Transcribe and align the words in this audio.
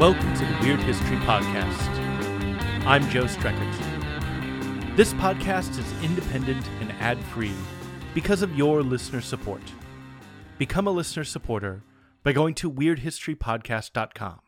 Welcome 0.00 0.32
to 0.32 0.46
the 0.46 0.58
Weird 0.62 0.80
History 0.80 1.18
Podcast. 1.18 1.76
I'm 2.86 3.06
Joe 3.10 3.24
Streckert. 3.24 4.96
This 4.96 5.12
podcast 5.12 5.78
is 5.78 6.02
independent 6.02 6.66
and 6.80 6.90
ad 6.92 7.22
free 7.24 7.52
because 8.14 8.40
of 8.40 8.56
your 8.56 8.82
listener 8.82 9.20
support. 9.20 9.60
Become 10.56 10.86
a 10.86 10.90
listener 10.90 11.24
supporter 11.24 11.82
by 12.22 12.32
going 12.32 12.54
to 12.54 12.72
WeirdHistoryPodcast.com. 12.72 14.40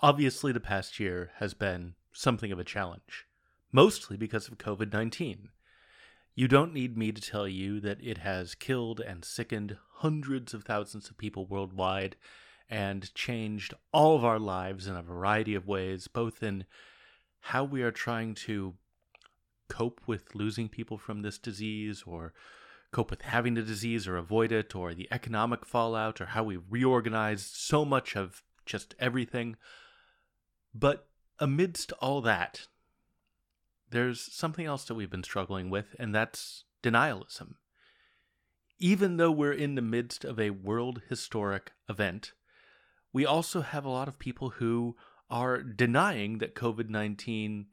Obviously, 0.00 0.50
the 0.50 0.58
past 0.58 0.98
year 0.98 1.30
has 1.36 1.54
been 1.54 1.94
something 2.12 2.50
of 2.50 2.58
a 2.58 2.64
challenge, 2.64 3.28
mostly 3.70 4.16
because 4.16 4.48
of 4.48 4.58
COVID 4.58 4.92
19. 4.92 5.50
You 6.34 6.48
don't 6.48 6.74
need 6.74 6.98
me 6.98 7.12
to 7.12 7.22
tell 7.22 7.46
you 7.46 7.78
that 7.82 8.02
it 8.02 8.18
has 8.18 8.56
killed 8.56 8.98
and 8.98 9.24
sickened 9.24 9.76
hundreds 9.98 10.52
of 10.54 10.64
thousands 10.64 11.08
of 11.08 11.16
people 11.16 11.46
worldwide 11.46 12.16
and 12.70 13.12
changed 13.14 13.74
all 13.92 14.16
of 14.16 14.24
our 14.24 14.38
lives 14.38 14.86
in 14.86 14.94
a 14.94 15.02
variety 15.02 15.54
of 15.54 15.66
ways, 15.66 16.06
both 16.06 16.42
in 16.42 16.64
how 17.40 17.64
we 17.64 17.82
are 17.82 17.90
trying 17.90 18.34
to 18.34 18.74
cope 19.68 20.00
with 20.06 20.34
losing 20.34 20.68
people 20.68 20.96
from 20.96 21.22
this 21.22 21.36
disease 21.36 22.04
or 22.06 22.32
cope 22.92 23.10
with 23.10 23.22
having 23.22 23.54
the 23.54 23.62
disease 23.62 24.06
or 24.06 24.16
avoid 24.16 24.52
it 24.52 24.74
or 24.74 24.94
the 24.94 25.08
economic 25.10 25.66
fallout 25.66 26.20
or 26.20 26.26
how 26.26 26.42
we 26.42 26.58
reorganized 26.68 27.54
so 27.54 27.84
much 27.84 28.16
of 28.16 28.42
just 28.64 28.94
everything. 28.98 29.56
But 30.72 31.08
amidst 31.38 31.92
all 32.00 32.20
that, 32.22 32.66
there's 33.90 34.20
something 34.20 34.66
else 34.66 34.84
that 34.84 34.94
we've 34.94 35.10
been 35.10 35.24
struggling 35.24 35.70
with, 35.70 35.96
and 35.98 36.14
that's 36.14 36.64
denialism. 36.82 37.54
Even 38.78 39.16
though 39.16 39.32
we're 39.32 39.52
in 39.52 39.74
the 39.74 39.82
midst 39.82 40.24
of 40.24 40.38
a 40.38 40.50
world 40.50 41.02
historic 41.08 41.72
event, 41.88 42.32
we 43.12 43.26
also 43.26 43.60
have 43.60 43.84
a 43.84 43.90
lot 43.90 44.08
of 44.08 44.18
people 44.18 44.50
who 44.50 44.96
are 45.30 45.62
denying 45.62 46.38
that 46.38 46.54
COVID 46.54 46.88
19 46.88 47.66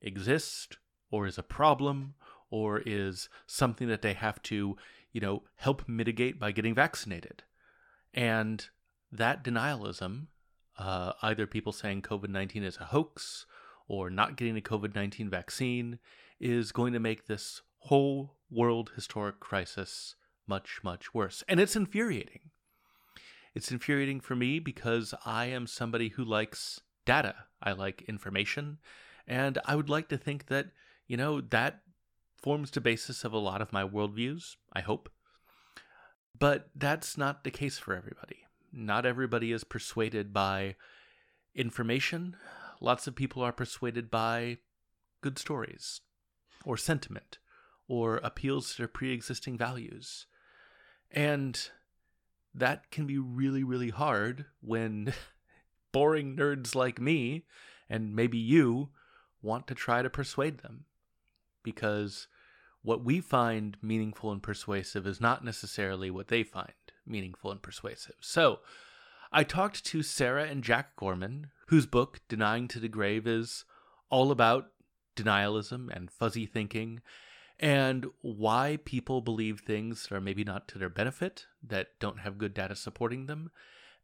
exists 0.00 0.76
or 1.10 1.26
is 1.26 1.38
a 1.38 1.42
problem 1.42 2.14
or 2.50 2.82
is 2.84 3.28
something 3.46 3.88
that 3.88 4.02
they 4.02 4.14
have 4.14 4.40
to, 4.42 4.76
you 5.12 5.20
know, 5.20 5.42
help 5.56 5.88
mitigate 5.88 6.38
by 6.38 6.52
getting 6.52 6.74
vaccinated. 6.74 7.42
And 8.12 8.66
that 9.10 9.44
denialism, 9.44 10.26
uh, 10.78 11.12
either 11.22 11.46
people 11.46 11.72
saying 11.72 12.02
COVID 12.02 12.28
19 12.28 12.62
is 12.62 12.78
a 12.78 12.86
hoax 12.86 13.46
or 13.86 14.10
not 14.10 14.36
getting 14.36 14.56
a 14.56 14.60
COVID 14.60 14.94
19 14.94 15.28
vaccine, 15.28 15.98
is 16.40 16.72
going 16.72 16.92
to 16.92 17.00
make 17.00 17.26
this 17.26 17.62
whole 17.78 18.36
world 18.50 18.92
historic 18.94 19.40
crisis 19.40 20.16
much, 20.46 20.80
much 20.82 21.14
worse. 21.14 21.42
And 21.48 21.60
it's 21.60 21.76
infuriating 21.76 22.50
it's 23.54 23.70
infuriating 23.70 24.20
for 24.20 24.34
me 24.34 24.58
because 24.58 25.14
I 25.24 25.46
am 25.46 25.66
somebody 25.66 26.08
who 26.10 26.24
likes 26.24 26.80
data. 27.04 27.34
I 27.62 27.72
like 27.72 28.02
information. 28.02 28.78
And 29.26 29.58
I 29.64 29.76
would 29.76 29.88
like 29.88 30.08
to 30.08 30.18
think 30.18 30.46
that, 30.46 30.66
you 31.06 31.16
know, 31.16 31.40
that 31.40 31.80
forms 32.36 32.70
the 32.70 32.80
basis 32.80 33.24
of 33.24 33.32
a 33.32 33.38
lot 33.38 33.62
of 33.62 33.72
my 33.72 33.84
worldviews, 33.84 34.56
I 34.72 34.80
hope. 34.80 35.08
But 36.38 36.68
that's 36.74 37.16
not 37.16 37.44
the 37.44 37.50
case 37.50 37.78
for 37.78 37.94
everybody. 37.94 38.44
Not 38.72 39.06
everybody 39.06 39.52
is 39.52 39.64
persuaded 39.64 40.32
by 40.32 40.74
information. 41.54 42.36
Lots 42.80 43.06
of 43.06 43.14
people 43.14 43.40
are 43.42 43.52
persuaded 43.52 44.10
by 44.10 44.58
good 45.20 45.38
stories, 45.38 46.00
or 46.64 46.76
sentiment, 46.76 47.38
or 47.86 48.16
appeals 48.16 48.72
to 48.72 48.78
their 48.78 48.88
pre 48.88 49.12
existing 49.12 49.56
values. 49.56 50.26
And 51.10 51.70
that 52.54 52.90
can 52.90 53.06
be 53.06 53.18
really, 53.18 53.64
really 53.64 53.90
hard 53.90 54.46
when 54.60 55.12
boring 55.92 56.36
nerds 56.36 56.74
like 56.74 57.00
me 57.00 57.44
and 57.88 58.14
maybe 58.14 58.38
you 58.38 58.90
want 59.42 59.66
to 59.66 59.74
try 59.74 60.02
to 60.02 60.10
persuade 60.10 60.58
them. 60.58 60.84
Because 61.62 62.28
what 62.82 63.04
we 63.04 63.20
find 63.20 63.76
meaningful 63.82 64.30
and 64.30 64.42
persuasive 64.42 65.06
is 65.06 65.20
not 65.20 65.44
necessarily 65.44 66.10
what 66.10 66.28
they 66.28 66.42
find 66.42 66.72
meaningful 67.06 67.50
and 67.50 67.62
persuasive. 67.62 68.16
So, 68.20 68.60
I 69.32 69.42
talked 69.42 69.84
to 69.86 70.02
Sara 70.02 70.44
and 70.44 70.62
Jack 70.62 70.94
Gorman, 70.94 71.50
whose 71.66 71.86
book, 71.86 72.20
Denying 72.28 72.68
to 72.68 72.78
the 72.78 72.88
Grave, 72.88 73.26
is 73.26 73.64
all 74.08 74.30
about 74.30 74.68
denialism 75.16 75.90
and 75.94 76.10
fuzzy 76.10 76.46
thinking 76.46 77.00
and 77.60 78.06
why 78.20 78.78
people 78.84 79.20
believe 79.20 79.60
things 79.60 80.04
that 80.04 80.14
are 80.14 80.20
maybe 80.20 80.44
not 80.44 80.68
to 80.68 80.78
their 80.78 80.88
benefit, 80.88 81.46
that 81.62 81.98
don't 82.00 82.20
have 82.20 82.38
good 82.38 82.54
data 82.54 82.74
supporting 82.74 83.26
them, 83.26 83.50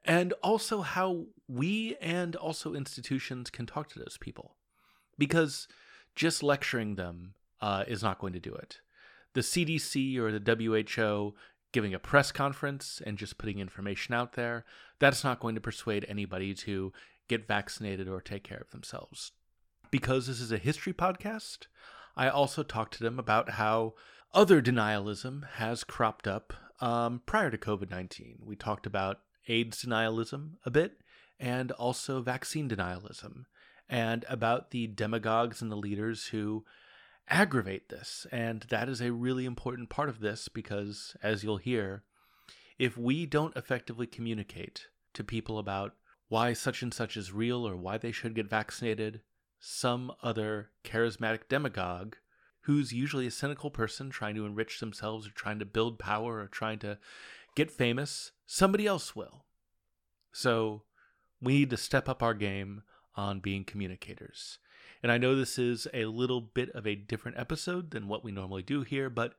and 0.04 0.32
also 0.42 0.82
how 0.82 1.26
we 1.48 1.96
and 2.00 2.36
also 2.36 2.74
institutions 2.74 3.50
can 3.50 3.66
talk 3.66 3.88
to 3.90 3.98
those 3.98 4.18
people. 4.20 4.56
Because 5.18 5.68
just 6.14 6.42
lecturing 6.42 6.94
them 6.94 7.34
uh, 7.60 7.84
is 7.86 8.02
not 8.02 8.18
going 8.18 8.32
to 8.32 8.40
do 8.40 8.54
it. 8.54 8.80
The 9.34 9.42
CDC 9.42 10.16
or 10.16 10.32
the 10.32 10.56
WHO 10.96 11.34
giving 11.72 11.94
a 11.94 11.98
press 11.98 12.32
conference 12.32 13.00
and 13.04 13.18
just 13.18 13.38
putting 13.38 13.58
information 13.58 14.14
out 14.14 14.32
there, 14.32 14.64
that's 14.98 15.22
not 15.22 15.40
going 15.40 15.54
to 15.54 15.60
persuade 15.60 16.04
anybody 16.08 16.54
to 16.54 16.92
get 17.28 17.46
vaccinated 17.46 18.08
or 18.08 18.20
take 18.20 18.42
care 18.42 18.58
of 18.58 18.70
themselves. 18.70 19.32
Because 19.90 20.26
this 20.26 20.40
is 20.40 20.50
a 20.50 20.58
history 20.58 20.92
podcast, 20.92 21.66
I 22.20 22.28
also 22.28 22.62
talked 22.62 22.92
to 22.98 23.02
them 23.02 23.18
about 23.18 23.52
how 23.52 23.94
other 24.34 24.60
denialism 24.60 25.48
has 25.54 25.84
cropped 25.84 26.28
up 26.28 26.52
um, 26.78 27.22
prior 27.24 27.50
to 27.50 27.56
COVID 27.56 27.90
19. 27.90 28.40
We 28.44 28.56
talked 28.56 28.84
about 28.84 29.20
AIDS 29.48 29.82
denialism 29.82 30.56
a 30.66 30.70
bit 30.70 30.98
and 31.38 31.72
also 31.72 32.20
vaccine 32.20 32.68
denialism 32.68 33.46
and 33.88 34.26
about 34.28 34.70
the 34.70 34.86
demagogues 34.86 35.62
and 35.62 35.72
the 35.72 35.76
leaders 35.76 36.26
who 36.26 36.66
aggravate 37.26 37.88
this. 37.88 38.26
And 38.30 38.66
that 38.68 38.90
is 38.90 39.00
a 39.00 39.14
really 39.14 39.46
important 39.46 39.88
part 39.88 40.10
of 40.10 40.20
this 40.20 40.48
because, 40.48 41.16
as 41.22 41.42
you'll 41.42 41.56
hear, 41.56 42.02
if 42.78 42.98
we 42.98 43.24
don't 43.24 43.56
effectively 43.56 44.06
communicate 44.06 44.88
to 45.14 45.24
people 45.24 45.58
about 45.58 45.94
why 46.28 46.52
such 46.52 46.82
and 46.82 46.92
such 46.92 47.16
is 47.16 47.32
real 47.32 47.66
or 47.66 47.78
why 47.78 47.96
they 47.96 48.12
should 48.12 48.34
get 48.34 48.46
vaccinated, 48.46 49.22
some 49.60 50.10
other 50.22 50.70
charismatic 50.84 51.42
demagogue 51.48 52.16
who's 52.62 52.92
usually 52.92 53.26
a 53.26 53.30
cynical 53.30 53.70
person 53.70 54.10
trying 54.10 54.34
to 54.34 54.46
enrich 54.46 54.80
themselves 54.80 55.26
or 55.26 55.30
trying 55.30 55.58
to 55.58 55.64
build 55.64 55.98
power 55.98 56.38
or 56.38 56.46
trying 56.46 56.78
to 56.78 56.98
get 57.54 57.70
famous, 57.70 58.32
somebody 58.46 58.86
else 58.86 59.14
will. 59.14 59.44
So 60.32 60.82
we 61.40 61.54
need 61.54 61.70
to 61.70 61.76
step 61.76 62.08
up 62.08 62.22
our 62.22 62.34
game 62.34 62.82
on 63.16 63.40
being 63.40 63.64
communicators. 63.64 64.58
And 65.02 65.10
I 65.10 65.18
know 65.18 65.34
this 65.34 65.58
is 65.58 65.88
a 65.92 66.04
little 66.06 66.40
bit 66.40 66.70
of 66.70 66.86
a 66.86 66.94
different 66.94 67.38
episode 67.38 67.90
than 67.90 68.08
what 68.08 68.22
we 68.22 68.32
normally 68.32 68.62
do 68.62 68.82
here, 68.82 69.10
but 69.10 69.34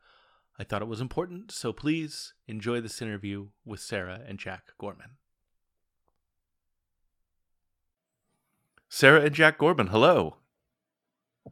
I 0.60 0.64
thought 0.64 0.82
it 0.82 0.88
was 0.88 1.02
important. 1.02 1.52
So 1.52 1.72
please 1.72 2.34
enjoy 2.48 2.82
this 2.82 3.02
interview 3.02 3.50
with 3.66 3.80
Sara 3.80 4.22
and 4.28 4.40
Jack 4.40 4.74
Gorman. 4.80 5.18
Sara 8.94 9.22
and 9.22 9.34
Jack 9.34 9.58
Gorman, 9.58 9.88
hello. 9.88 10.36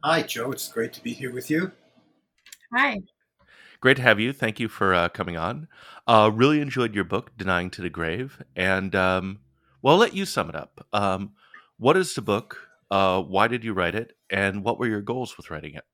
Hi, 0.04 0.20
Joe. 0.20 0.52
It's 0.52 0.70
great 0.70 0.92
to 0.92 1.02
be 1.02 1.14
here 1.14 1.32
with 1.32 1.50
you. 1.50 1.72
Hi. 2.76 2.98
Great 3.80 3.96
to 3.96 4.02
have 4.02 4.20
you. 4.20 4.34
Thank 4.34 4.60
you 4.60 4.68
for 4.68 4.92
uh, 4.92 5.08
coming 5.08 5.38
on. 5.38 5.66
Uh, 6.06 6.30
really 6.34 6.60
enjoyed 6.60 6.94
your 6.94 7.04
book, 7.04 7.30
Denying 7.38 7.70
to 7.70 7.80
the 7.80 7.88
Grave. 7.88 8.42
And, 8.54 8.94
um, 8.94 9.40
well, 9.80 9.94
I'll 9.94 10.00
let 10.00 10.12
you 10.12 10.26
sum 10.26 10.50
it 10.50 10.54
up. 10.54 10.86
Um, 10.92 11.32
what 11.78 11.96
is 11.96 12.14
the 12.14 12.20
book? 12.20 12.58
Uh, 12.90 13.22
why 13.22 13.48
did 13.48 13.64
you 13.64 13.72
write 13.72 13.94
it? 13.94 14.12
And 14.28 14.62
what 14.62 14.78
were 14.78 14.86
your 14.86 15.00
goals 15.00 15.38
with 15.38 15.50
writing 15.50 15.72
it? 15.76 15.84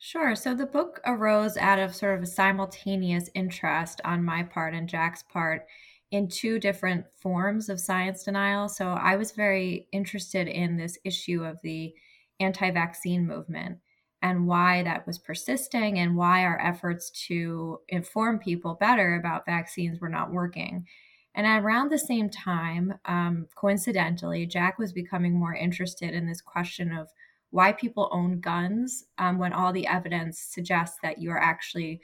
Sure. 0.00 0.34
So 0.34 0.56
the 0.56 0.66
book 0.66 1.00
arose 1.06 1.56
out 1.56 1.78
of 1.78 1.94
sort 1.94 2.16
of 2.16 2.24
a 2.24 2.26
simultaneous 2.26 3.30
interest 3.32 4.00
on 4.04 4.24
my 4.24 4.42
part 4.42 4.74
and 4.74 4.88
Jack's 4.88 5.22
part 5.22 5.66
in 6.10 6.28
two 6.28 6.58
different 6.58 7.04
forms 7.20 7.68
of 7.68 7.80
science 7.80 8.24
denial. 8.24 8.68
So 8.68 8.88
I 8.88 9.16
was 9.16 9.32
very 9.32 9.88
interested 9.92 10.46
in 10.46 10.76
this 10.76 10.98
issue 11.04 11.44
of 11.44 11.60
the 11.62 11.94
anti 12.40 12.70
vaccine 12.70 13.26
movement 13.26 13.78
and 14.22 14.46
why 14.46 14.82
that 14.82 15.06
was 15.06 15.18
persisting 15.18 15.98
and 15.98 16.16
why 16.16 16.44
our 16.44 16.60
efforts 16.60 17.10
to 17.28 17.80
inform 17.88 18.38
people 18.38 18.76
better 18.80 19.16
about 19.16 19.46
vaccines 19.46 20.00
were 20.00 20.08
not 20.08 20.32
working. 20.32 20.86
And 21.34 21.46
around 21.46 21.90
the 21.90 21.98
same 21.98 22.30
time, 22.30 22.94
um, 23.04 23.46
coincidentally, 23.54 24.46
Jack 24.46 24.78
was 24.78 24.92
becoming 24.92 25.38
more 25.38 25.54
interested 25.54 26.14
in 26.14 26.26
this 26.26 26.40
question 26.40 26.92
of 26.92 27.08
why 27.50 27.72
people 27.72 28.08
own 28.10 28.40
guns 28.40 29.04
um, 29.18 29.38
when 29.38 29.52
all 29.52 29.72
the 29.72 29.86
evidence 29.86 30.40
suggests 30.40 30.96
that 31.02 31.18
you 31.18 31.30
are 31.30 31.40
actually 31.40 32.00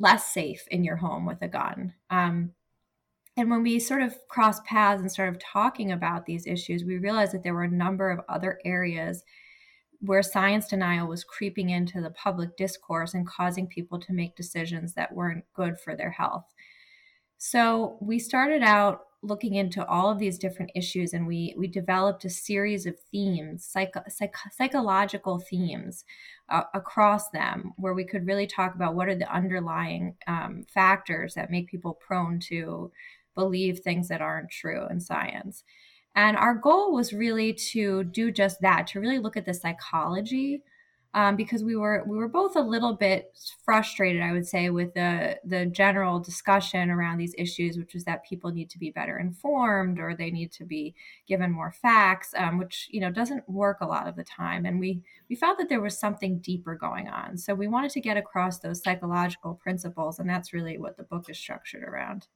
less 0.00 0.34
safe 0.34 0.66
in 0.70 0.82
your 0.82 0.96
home 0.96 1.26
with 1.26 1.40
a 1.42 1.48
gun. 1.48 1.94
Um, 2.10 2.52
and 3.36 3.50
when 3.50 3.62
we 3.62 3.78
sort 3.78 4.02
of 4.02 4.16
crossed 4.28 4.64
paths 4.64 5.00
and 5.00 5.10
started 5.10 5.40
talking 5.40 5.92
about 5.92 6.26
these 6.26 6.46
issues, 6.46 6.84
we 6.84 6.98
realized 6.98 7.32
that 7.32 7.42
there 7.42 7.54
were 7.54 7.62
a 7.62 7.70
number 7.70 8.10
of 8.10 8.20
other 8.28 8.58
areas 8.64 9.24
where 10.00 10.22
science 10.22 10.68
denial 10.68 11.06
was 11.06 11.24
creeping 11.24 11.70
into 11.70 12.00
the 12.00 12.10
public 12.10 12.56
discourse 12.56 13.14
and 13.14 13.26
causing 13.26 13.66
people 13.66 14.00
to 14.00 14.12
make 14.12 14.34
decisions 14.34 14.94
that 14.94 15.14
weren't 15.14 15.44
good 15.54 15.78
for 15.78 15.94
their 15.94 16.10
health. 16.10 16.46
So 17.38 17.96
we 18.00 18.18
started 18.18 18.62
out 18.62 19.02
looking 19.22 19.54
into 19.54 19.86
all 19.86 20.10
of 20.10 20.18
these 20.18 20.38
different 20.38 20.70
issues 20.74 21.12
and 21.12 21.26
we 21.26 21.54
we 21.58 21.66
developed 21.66 22.24
a 22.24 22.30
series 22.30 22.86
of 22.86 22.98
themes 23.12 23.66
psycho, 23.66 24.02
psychological 24.50 25.38
themes 25.38 26.04
uh, 26.48 26.62
across 26.72 27.28
them 27.28 27.72
where 27.76 27.92
we 27.92 28.04
could 28.04 28.26
really 28.26 28.46
talk 28.46 28.74
about 28.74 28.94
what 28.94 29.08
are 29.08 29.14
the 29.14 29.30
underlying 29.30 30.14
um, 30.26 30.64
factors 30.72 31.34
that 31.34 31.50
make 31.50 31.68
people 31.68 31.92
prone 31.94 32.38
to 32.38 32.90
believe 33.34 33.78
things 33.78 34.08
that 34.08 34.22
aren't 34.22 34.50
true 34.50 34.86
in 34.90 35.00
science 35.00 35.64
and 36.14 36.36
our 36.36 36.54
goal 36.54 36.92
was 36.92 37.12
really 37.12 37.52
to 37.52 38.04
do 38.04 38.30
just 38.30 38.60
that 38.60 38.86
to 38.88 39.00
really 39.00 39.18
look 39.18 39.36
at 39.36 39.46
the 39.46 39.54
psychology 39.54 40.62
um, 41.12 41.34
because 41.34 41.64
we 41.64 41.74
were 41.74 42.04
we 42.06 42.16
were 42.16 42.28
both 42.28 42.54
a 42.54 42.60
little 42.60 42.94
bit 42.94 43.36
frustrated, 43.64 44.22
I 44.22 44.30
would 44.30 44.46
say, 44.46 44.70
with 44.70 44.94
the 44.94 45.40
the 45.44 45.66
general 45.66 46.20
discussion 46.20 46.88
around 46.88 47.18
these 47.18 47.34
issues, 47.36 47.76
which 47.76 47.96
is 47.96 48.04
that 48.04 48.24
people 48.24 48.52
need 48.52 48.70
to 48.70 48.78
be 48.78 48.90
better 48.90 49.18
informed 49.18 49.98
or 49.98 50.14
they 50.14 50.30
need 50.30 50.52
to 50.52 50.64
be 50.64 50.94
given 51.26 51.50
more 51.50 51.72
facts, 51.72 52.32
um, 52.36 52.58
which 52.58 52.88
you 52.92 53.00
know 53.00 53.10
doesn't 53.10 53.48
work 53.48 53.78
a 53.80 53.86
lot 53.86 54.06
of 54.06 54.14
the 54.14 54.22
time. 54.22 54.64
And 54.64 54.78
we 54.78 55.02
we 55.28 55.34
felt 55.34 55.58
that 55.58 55.68
there 55.68 55.80
was 55.80 55.98
something 55.98 56.38
deeper 56.38 56.76
going 56.76 57.08
on, 57.08 57.36
so 57.36 57.54
we 57.54 57.66
wanted 57.66 57.90
to 57.92 58.00
get 58.00 58.16
across 58.16 58.60
those 58.60 58.80
psychological 58.82 59.54
principles, 59.54 60.20
and 60.20 60.30
that's 60.30 60.52
really 60.52 60.78
what 60.78 60.96
the 60.96 61.02
book 61.02 61.28
is 61.28 61.38
structured 61.38 61.82
around. 61.82 62.28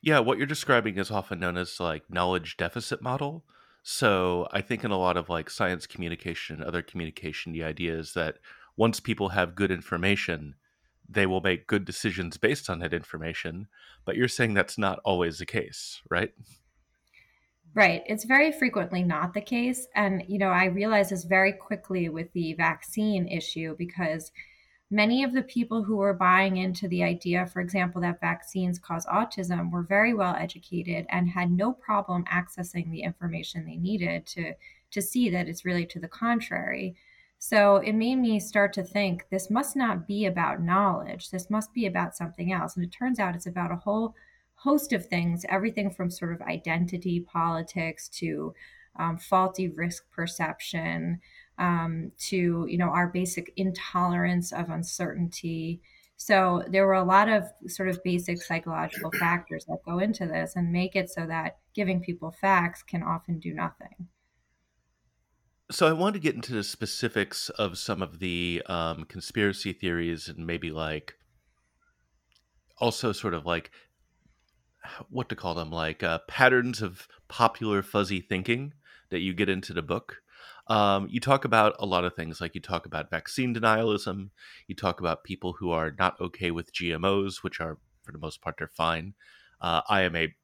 Yeah, 0.00 0.18
what 0.20 0.38
you're 0.38 0.46
describing 0.46 0.98
is 0.98 1.10
often 1.10 1.40
known 1.40 1.56
as 1.56 1.80
like 1.80 2.10
knowledge 2.10 2.56
deficit 2.56 3.02
model. 3.02 3.44
So 3.82 4.48
I 4.52 4.60
think 4.60 4.84
in 4.84 4.90
a 4.90 4.98
lot 4.98 5.16
of 5.16 5.28
like 5.28 5.50
science 5.50 5.86
communication, 5.86 6.62
other 6.62 6.82
communication, 6.82 7.52
the 7.52 7.64
idea 7.64 7.98
is 7.98 8.12
that 8.14 8.36
once 8.76 9.00
people 9.00 9.30
have 9.30 9.54
good 9.54 9.70
information, 9.70 10.54
they 11.08 11.26
will 11.26 11.40
make 11.40 11.66
good 11.66 11.84
decisions 11.84 12.36
based 12.36 12.70
on 12.70 12.78
that 12.78 12.94
information. 12.94 13.68
But 14.04 14.16
you're 14.16 14.28
saying 14.28 14.54
that's 14.54 14.78
not 14.78 15.00
always 15.04 15.38
the 15.38 15.46
case, 15.46 16.00
right? 16.10 16.32
Right. 17.74 18.02
It's 18.06 18.24
very 18.24 18.52
frequently 18.52 19.02
not 19.02 19.32
the 19.32 19.40
case. 19.40 19.86
And, 19.94 20.22
you 20.28 20.38
know, 20.38 20.50
I 20.50 20.66
realized 20.66 21.10
this 21.10 21.24
very 21.24 21.52
quickly 21.52 22.08
with 22.08 22.32
the 22.32 22.52
vaccine 22.54 23.26
issue 23.26 23.74
because 23.78 24.30
many 24.92 25.24
of 25.24 25.32
the 25.32 25.42
people 25.42 25.82
who 25.82 25.96
were 25.96 26.12
buying 26.12 26.58
into 26.58 26.86
the 26.86 27.02
idea, 27.02 27.46
for 27.46 27.60
example, 27.60 28.00
that 28.02 28.20
vaccines 28.20 28.78
cause 28.78 29.06
autism, 29.06 29.72
were 29.72 29.82
very 29.82 30.12
well 30.12 30.36
educated 30.38 31.06
and 31.08 31.30
had 31.30 31.50
no 31.50 31.72
problem 31.72 32.24
accessing 32.26 32.90
the 32.90 33.02
information 33.02 33.64
they 33.64 33.76
needed 33.76 34.26
to, 34.26 34.52
to 34.90 35.00
see 35.00 35.30
that 35.30 35.48
it's 35.48 35.64
really 35.64 35.86
to 35.86 35.98
the 35.98 36.08
contrary. 36.08 36.94
So 37.38 37.76
it 37.76 37.94
made 37.94 38.16
me 38.16 38.38
start 38.38 38.74
to 38.74 38.84
think 38.84 39.24
this 39.30 39.50
must 39.50 39.74
not 39.76 40.06
be 40.06 40.26
about 40.26 40.62
knowledge. 40.62 41.30
This 41.30 41.48
must 41.48 41.72
be 41.72 41.86
about 41.86 42.14
something 42.14 42.52
else. 42.52 42.76
And 42.76 42.84
it 42.84 42.92
turns 42.92 43.18
out 43.18 43.34
it's 43.34 43.46
about 43.46 43.72
a 43.72 43.76
whole 43.76 44.14
host 44.56 44.92
of 44.92 45.06
things 45.06 45.44
everything 45.48 45.90
from 45.90 46.10
sort 46.10 46.32
of 46.32 46.42
identity 46.42 47.18
politics 47.18 48.08
to 48.08 48.54
um, 48.96 49.16
faulty 49.16 49.68
risk 49.68 50.04
perception 50.12 51.20
um, 51.58 52.12
to 52.18 52.66
you 52.68 52.78
know 52.78 52.88
our 52.88 53.08
basic 53.08 53.52
intolerance 53.56 54.52
of 54.52 54.68
uncertainty. 54.68 55.80
So 56.16 56.62
there 56.68 56.86
were 56.86 56.94
a 56.94 57.04
lot 57.04 57.28
of 57.28 57.44
sort 57.66 57.88
of 57.88 58.02
basic 58.04 58.40
psychological 58.42 59.10
factors 59.18 59.64
that 59.64 59.78
go 59.84 59.98
into 59.98 60.26
this 60.26 60.54
and 60.54 60.70
make 60.70 60.94
it 60.94 61.10
so 61.10 61.26
that 61.26 61.58
giving 61.74 62.00
people 62.00 62.30
facts 62.30 62.82
can 62.82 63.02
often 63.02 63.40
do 63.40 63.52
nothing. 63.52 64.08
So 65.70 65.88
i 65.88 65.92
want 65.92 66.14
to 66.14 66.20
get 66.20 66.34
into 66.34 66.52
the 66.52 66.64
specifics 66.64 67.48
of 67.50 67.78
some 67.78 68.02
of 68.02 68.18
the 68.18 68.62
um, 68.66 69.04
conspiracy 69.04 69.72
theories 69.72 70.28
and 70.28 70.46
maybe 70.46 70.70
like 70.70 71.14
also 72.78 73.12
sort 73.12 73.32
of 73.32 73.46
like 73.46 73.70
what 75.08 75.28
to 75.28 75.36
call 75.36 75.54
them 75.54 75.70
like 75.70 76.02
uh, 76.02 76.18
patterns 76.28 76.82
of 76.82 77.06
popular 77.28 77.82
fuzzy 77.82 78.20
thinking 78.20 78.74
that 79.10 79.20
you 79.20 79.32
get 79.32 79.48
into 79.48 79.72
the 79.72 79.82
book 79.82 80.21
um, 80.72 81.06
you 81.10 81.20
talk 81.20 81.44
about 81.44 81.76
a 81.78 81.84
lot 81.84 82.06
of 82.06 82.14
things, 82.14 82.40
like 82.40 82.54
you 82.54 82.60
talk 82.62 82.86
about 82.86 83.10
vaccine 83.10 83.54
denialism. 83.54 84.30
You 84.68 84.74
talk 84.74 85.00
about 85.00 85.22
people 85.22 85.52
who 85.52 85.70
are 85.70 85.94
not 85.98 86.18
okay 86.18 86.50
with 86.50 86.72
GMOs, 86.72 87.42
which 87.42 87.60
are, 87.60 87.76
for 88.02 88.12
the 88.12 88.18
most 88.18 88.40
part, 88.40 88.56
they're 88.56 88.68
fine. 88.68 89.12
Uh, 89.60 89.82
I 89.86 90.00
am 90.00 90.16
a 90.16 90.34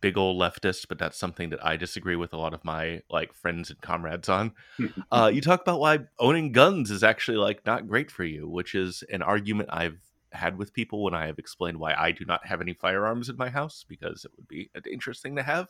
big 0.00 0.16
old 0.16 0.40
leftist, 0.40 0.88
but 0.88 0.98
that's 0.98 1.18
something 1.18 1.50
that 1.50 1.62
I 1.62 1.76
disagree 1.76 2.16
with 2.16 2.32
a 2.32 2.38
lot 2.38 2.54
of 2.54 2.64
my 2.64 3.02
like 3.10 3.34
friends 3.34 3.68
and 3.68 3.78
comrades 3.82 4.30
on. 4.30 4.52
uh, 5.12 5.30
you 5.30 5.42
talk 5.42 5.60
about 5.60 5.80
why 5.80 5.98
owning 6.18 6.52
guns 6.52 6.90
is 6.90 7.04
actually 7.04 7.36
like 7.36 7.66
not 7.66 7.86
great 7.86 8.10
for 8.10 8.24
you, 8.24 8.48
which 8.48 8.74
is 8.74 9.04
an 9.12 9.20
argument 9.20 9.68
I've 9.70 10.00
had 10.32 10.56
with 10.56 10.72
people 10.72 11.04
when 11.04 11.12
I 11.12 11.26
have 11.26 11.38
explained 11.38 11.78
why 11.78 11.92
I 11.92 12.10
do 12.10 12.24
not 12.24 12.46
have 12.46 12.62
any 12.62 12.72
firearms 12.72 13.28
in 13.28 13.36
my 13.36 13.50
house 13.50 13.84
because 13.86 14.24
it 14.24 14.30
would 14.38 14.48
be 14.48 14.70
a 14.74 14.80
dangerous 14.80 15.20
thing 15.20 15.36
to 15.36 15.42
have. 15.42 15.68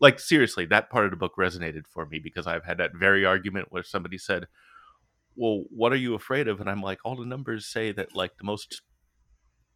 Like 0.00 0.18
seriously, 0.20 0.66
that 0.66 0.90
part 0.90 1.04
of 1.04 1.10
the 1.10 1.16
book 1.16 1.34
resonated 1.38 1.86
for 1.86 2.06
me 2.06 2.18
because 2.18 2.46
I've 2.46 2.64
had 2.64 2.78
that 2.78 2.94
very 2.94 3.24
argument 3.24 3.68
where 3.70 3.82
somebody 3.82 4.18
said, 4.18 4.46
"Well, 5.36 5.64
what 5.70 5.92
are 5.92 5.96
you 5.96 6.14
afraid 6.14 6.48
of?" 6.48 6.60
and 6.60 6.68
I'm 6.68 6.82
like, 6.82 6.98
"All 7.04 7.16
the 7.16 7.26
numbers 7.26 7.66
say 7.66 7.92
that 7.92 8.14
like 8.16 8.36
the 8.38 8.44
most 8.44 8.82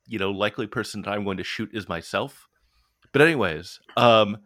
you 0.06 0.19
know, 0.19 0.31
likely 0.31 0.67
person 0.67 1.03
that 1.03 1.11
I'm 1.11 1.25
going 1.25 1.37
to 1.37 1.44
shoot 1.44 1.70
is 1.73 1.88
myself." 1.88 2.49
But 3.12 3.23
anyways, 3.23 3.81
um 3.97 4.38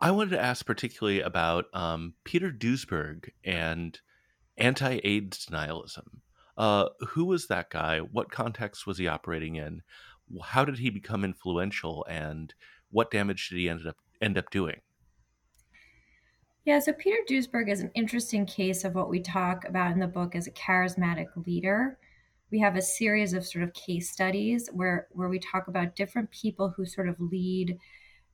I 0.00 0.10
wanted 0.10 0.30
to 0.30 0.42
ask 0.42 0.66
particularly 0.66 1.20
about 1.20 1.66
um, 1.72 2.14
Peter 2.24 2.50
Duesberg 2.50 3.30
and 3.44 3.98
anti-AIDS 4.58 5.46
denialism. 5.46 6.20
Uh, 6.56 6.88
who 7.08 7.24
was 7.24 7.46
that 7.46 7.70
guy? 7.70 8.00
What 8.00 8.30
context 8.30 8.86
was 8.86 8.98
he 8.98 9.08
operating 9.08 9.56
in? 9.56 9.82
How 10.42 10.64
did 10.64 10.78
he 10.78 10.90
become 10.90 11.24
influential, 11.24 12.04
and 12.08 12.52
what 12.90 13.10
damage 13.10 13.48
did 13.48 13.58
he 13.58 13.68
end 13.68 13.86
up 13.86 13.96
end 14.20 14.36
up 14.36 14.50
doing? 14.50 14.80
Yeah, 16.66 16.80
so 16.80 16.92
Peter 16.92 17.18
Duesberg 17.30 17.70
is 17.70 17.80
an 17.80 17.92
interesting 17.94 18.44
case 18.44 18.82
of 18.82 18.96
what 18.96 19.08
we 19.08 19.20
talk 19.20 19.64
about 19.68 19.92
in 19.92 20.00
the 20.00 20.08
book 20.08 20.34
as 20.34 20.48
a 20.48 20.50
charismatic 20.50 21.28
leader. 21.46 21.96
We 22.50 22.58
have 22.58 22.74
a 22.74 22.82
series 22.82 23.34
of 23.34 23.46
sort 23.46 23.62
of 23.62 23.72
case 23.72 24.10
studies 24.10 24.68
where 24.72 25.06
where 25.12 25.28
we 25.28 25.38
talk 25.38 25.68
about 25.68 25.94
different 25.94 26.32
people 26.32 26.74
who 26.76 26.84
sort 26.84 27.08
of 27.08 27.20
lead 27.20 27.78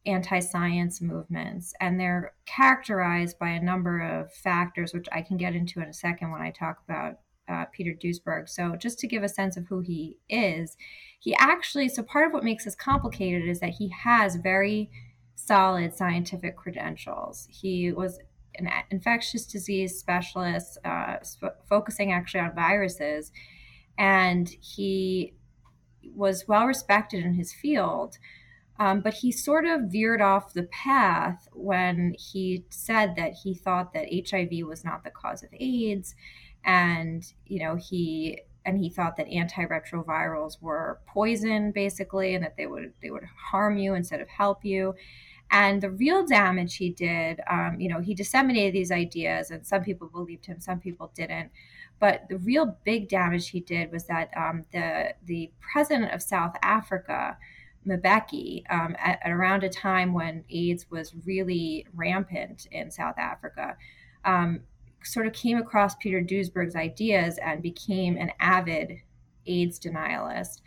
anti-science 0.07 1.03
movements 1.03 1.75
and 1.79 2.01
they're 2.01 2.33
characterized 2.47 3.39
by 3.39 3.51
a 3.51 3.63
number 3.63 4.01
of 4.01 4.33
factors 4.33 4.95
which 4.95 5.09
I 5.13 5.21
can 5.21 5.37
get 5.37 5.55
into 5.55 5.83
in 5.83 5.89
a 5.89 5.93
second 5.93 6.33
when 6.33 6.41
I 6.41 6.53
talk 6.53 6.79
about 6.89 7.19
uh, 7.49 7.67
Peter 7.67 7.93
Duesberg. 7.93 8.49
So, 8.49 8.77
just 8.77 8.99
to 9.01 9.07
give 9.07 9.23
a 9.23 9.29
sense 9.29 9.59
of 9.59 9.67
who 9.67 9.81
he 9.81 10.17
is, 10.31 10.79
he 11.21 11.35
actually, 11.35 11.91
so 11.91 12.03
part 12.03 12.29
of 12.29 12.33
what 12.33 12.45
makes 12.45 12.65
this 12.65 12.77
complicated 12.77 13.47
is 13.47 13.61
that 13.61 13.75
he 13.75 13.91
has 13.91 14.37
very 14.37 14.91
solid 15.47 15.95
scientific 15.95 16.57
credentials. 16.57 17.49
He 17.51 17.93
was 17.93 18.19
an 18.57 18.69
infectious 18.91 19.47
disease 19.47 19.99
specialist, 19.99 20.79
uh, 20.85 21.17
sp- 21.25 21.59
focusing 21.69 22.13
actually 22.13 22.41
on 22.41 22.55
viruses, 22.55 23.33
and 23.99 24.49
he 24.61 25.35
was 26.15 26.47
well 26.49 26.67
respected 26.67 27.25
in 27.25 27.35
his 27.35 27.53
field. 27.53 28.19
Um, 28.79 29.01
but 29.01 29.15
he 29.15 29.31
sort 29.31 29.65
of 29.65 29.83
veered 29.83 30.21
off 30.21 30.55
the 30.55 30.65
path 30.65 31.47
when 31.53 32.15
he 32.19 32.65
said 32.71 33.15
that 33.17 33.35
he 33.35 33.55
thought 33.55 33.93
that 33.93 34.09
HIV 34.29 34.67
was 34.67 34.85
not 34.85 35.05
the 35.05 35.11
cause 35.11 35.43
of 35.43 35.51
AIDS 35.53 36.15
and 36.65 37.25
you 37.47 37.59
know 37.61 37.77
he 37.77 38.41
and 38.65 38.79
he 38.79 38.89
thought 38.89 39.17
that 39.17 39.27
antiretrovirals 39.29 40.61
were 40.61 41.01
poison 41.07 41.73
basically 41.73 42.35
and 42.35 42.45
that 42.45 42.57
they 42.57 42.67
would 42.67 42.93
they 43.03 43.11
would 43.11 43.25
harm 43.25 43.77
you 43.77 43.95
instead 43.95 44.21
of 44.21 44.29
help 44.29 44.65
you 44.65 44.95
and 45.53 45.81
the 45.81 45.91
real 45.91 46.27
damage 46.27 46.77
he 46.77 46.91
did 46.91 47.41
um, 47.49 47.79
you 47.79 47.89
know 47.89 48.01
he 48.01 48.15
disseminated 48.15 48.75
these 48.75 48.91
ideas 48.91 49.51
and 49.51 49.65
some 49.67 49.83
people 49.83 50.09
believed 50.09 50.47
him 50.47 50.61
some 50.61 50.81
people 50.81 51.13
didn't. 51.15 51.51
But 52.01 52.29
the 52.29 52.39
real 52.39 52.77
big 52.85 53.09
damage 53.09 53.51
he 53.51 53.61
did 53.61 53.93
was 53.93 54.05
that 54.07 54.31
um, 54.37 54.65
the 54.73 55.15
the 55.25 55.53
president 55.61 56.13
of 56.13 56.23
south 56.23 56.57
africa 56.63 57.37
Mbeki, 57.87 58.63
um, 58.71 58.97
at, 58.99 59.19
at, 59.23 59.31
around 59.31 59.65
a 59.65 59.69
time 59.69 60.13
when 60.13 60.45
AIDS 60.51 60.87
was 60.91 61.15
really 61.25 61.87
rampant 61.95 62.67
in 62.71 62.91
South 62.91 63.19
Africa, 63.19 63.77
um, 64.25 64.61
sort 65.03 65.27
of 65.27 65.33
came 65.33 65.59
across 65.59 65.97
Peter 65.97 66.21
Duesberg's 66.21 66.77
ideas 66.77 67.39
and 67.39 67.63
became 67.63 68.17
an 68.17 68.31
avid 68.41 68.99
AIDS 69.47 69.81
denialist. 69.81 70.61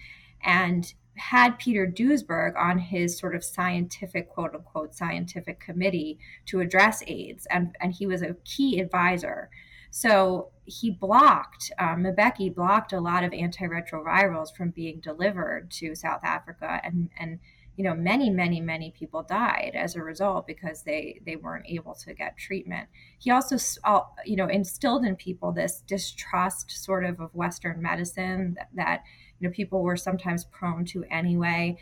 And 0.43 0.93
had 1.17 1.57
Peter 1.57 1.87
Duesberg 1.87 2.55
on 2.57 2.77
his 2.77 3.17
sort 3.17 3.35
of 3.35 3.43
scientific, 3.43 4.29
quote 4.29 4.53
unquote, 4.53 4.93
scientific 4.93 5.59
committee 5.59 6.19
to 6.47 6.59
address 6.59 7.03
AIDS. 7.07 7.47
And, 7.49 7.75
and 7.81 7.93
he 7.93 8.05
was 8.05 8.21
a 8.21 8.35
key 8.43 8.79
advisor. 8.79 9.49
So 9.91 10.49
he 10.65 10.91
blocked, 10.91 11.71
um, 11.79 12.03
Mbeki 12.03 12.53
blocked 12.53 12.91
a 12.91 12.99
lot 12.99 13.23
of 13.23 13.31
antiretrovirals 13.31 14.53
from 14.55 14.71
being 14.71 14.99
delivered 14.99 15.71
to 15.71 15.95
South 15.95 16.23
Africa 16.23 16.81
and, 16.83 17.09
and 17.17 17.39
you 17.77 17.83
know 17.83 17.93
many 17.93 18.29
many 18.29 18.61
many 18.61 18.91
people 18.91 19.23
died 19.23 19.71
as 19.75 19.95
a 19.95 20.01
result 20.01 20.47
because 20.47 20.83
they 20.83 21.19
they 21.25 21.35
weren't 21.35 21.65
able 21.67 21.93
to 21.93 22.13
get 22.13 22.37
treatment. 22.37 22.87
He 23.19 23.31
also 23.31 23.57
uh, 23.83 24.01
you 24.25 24.35
know 24.35 24.47
instilled 24.47 25.05
in 25.05 25.15
people 25.15 25.51
this 25.51 25.81
distrust 25.81 26.71
sort 26.71 27.03
of 27.03 27.19
of 27.19 27.33
western 27.35 27.81
medicine 27.81 28.55
that, 28.57 28.69
that 28.75 29.03
you 29.39 29.47
know 29.47 29.53
people 29.53 29.83
were 29.83 29.97
sometimes 29.97 30.45
prone 30.45 30.85
to 30.85 31.03
anyway. 31.05 31.77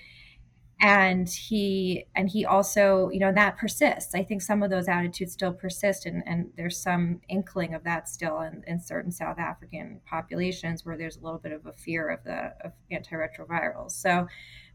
And 0.82 1.30
he 1.30 2.08
and 2.16 2.28
he 2.28 2.44
also 2.44 3.10
you 3.10 3.20
know 3.20 3.32
that 3.32 3.58
persists. 3.58 4.16
I 4.16 4.24
think 4.24 4.42
some 4.42 4.64
of 4.64 4.72
those 4.72 4.88
attitudes 4.88 5.32
still 5.34 5.54
persist 5.54 6.08
and, 6.08 6.24
and 6.26 6.50
there's 6.58 6.78
some 6.78 7.22
inkling 7.30 7.76
of 7.76 7.84
that 7.84 8.10
still 8.10 8.42
in, 8.42 8.64
in 8.68 8.80
certain 8.80 9.12
south 9.12 9.38
african 9.38 10.02
populations 10.06 10.86
where 10.86 10.98
there's 10.98 11.18
a 11.18 11.22
little 11.22 11.40
bit 11.40 11.52
of 11.54 11.68
a 11.68 11.72
fear 11.72 12.10
of 12.10 12.24
the 12.24 12.54
of 12.66 12.74
antiretrovirals. 12.92 13.92
So 13.92 14.28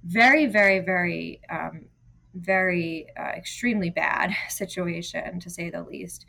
very 0.05 0.47
very 0.47 0.81
very 0.81 1.41
um, 1.51 1.87
very 2.35 3.07
uh, 3.19 3.31
extremely 3.37 3.91
bad 3.91 4.35
situation 4.49 5.41
to 5.41 5.51
say 5.51 5.71
the 5.71 5.83
least. 5.83 6.27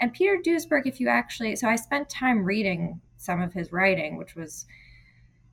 And 0.00 0.12
peter 0.12 0.36
duesberg 0.36 0.82
if 0.86 1.00
you 1.00 1.08
actually 1.08 1.56
so 1.56 1.68
i 1.68 1.74
spent 1.74 2.08
time 2.08 2.44
reading 2.44 3.00
some 3.16 3.42
of 3.42 3.52
his 3.52 3.72
writing 3.72 4.16
which 4.16 4.36
was 4.36 4.64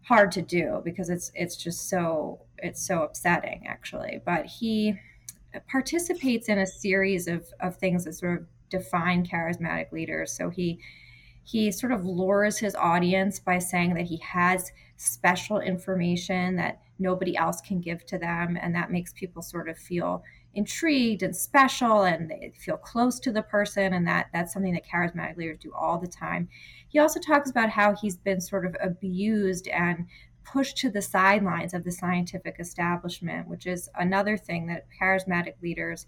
hard 0.04 0.32
to 0.32 0.42
do 0.42 0.82
because 0.86 1.10
it's 1.10 1.32
it's 1.34 1.58
just 1.58 1.90
so 1.90 2.40
it's 2.60 2.86
so 2.86 3.04
upsetting 3.04 3.66
actually. 3.68 4.22
But 4.26 4.46
he 4.46 4.96
participates 5.68 6.50
in 6.50 6.60
a 6.60 6.68
series 6.68 7.28
of, 7.28 7.46
of 7.60 7.78
things 7.78 8.06
that 8.06 8.14
sort 8.14 8.40
of 8.40 8.48
define 8.70 9.26
charismatic 9.26 9.92
leaders. 9.92 10.32
So 10.32 10.50
he 10.50 10.80
he 11.44 11.72
sort 11.72 11.92
of 11.92 12.06
lures 12.06 12.58
his 12.58 12.76
audience 12.76 13.40
by 13.40 13.60
saying 13.60 13.94
that 13.94 14.06
he 14.06 14.18
has 14.18 14.72
special 14.98 15.60
information 15.60 16.56
that 16.56 16.82
nobody 17.00 17.36
else 17.36 17.62
can 17.62 17.82
give 17.82 18.06
to 18.06 18.18
them 18.18 18.58
and 18.62 18.74
that 18.74 18.92
makes 18.92 19.14
people 19.14 19.42
sort 19.42 19.70
of 19.70 19.78
feel 19.78 20.24
intrigued 20.54 21.24
and 21.24 21.36
special 21.36 22.04
and 22.04 22.30
they 22.30 22.54
feel 22.58 22.78
close 22.78 23.20
to 23.20 23.32
the 23.32 23.44
person 23.44 23.94
and 23.94 24.08
that 24.08 24.28
that's 24.34 24.54
something 24.54 24.74
that 24.74 24.88
charismatic 24.88 25.36
leaders 25.38 25.60
do 25.60 25.74
all 25.74 25.98
the 25.98 26.08
time. 26.08 26.48
He 26.88 27.00
also 27.00 27.20
talks 27.20 27.50
about 27.50 27.70
how 27.70 27.96
he's 27.96 28.16
been 28.16 28.40
sort 28.40 28.66
of 28.66 28.76
abused 28.82 29.68
and 29.68 30.06
pushed 30.46 30.78
to 30.78 30.90
the 30.90 31.02
sidelines 31.02 31.74
of 31.74 31.84
the 31.84 31.92
scientific 31.92 32.58
establishment 32.60 33.48
which 33.48 33.66
is 33.66 33.90
another 33.96 34.38
thing 34.38 34.68
that 34.68 34.86
charismatic 35.02 35.56
leaders 35.62 36.06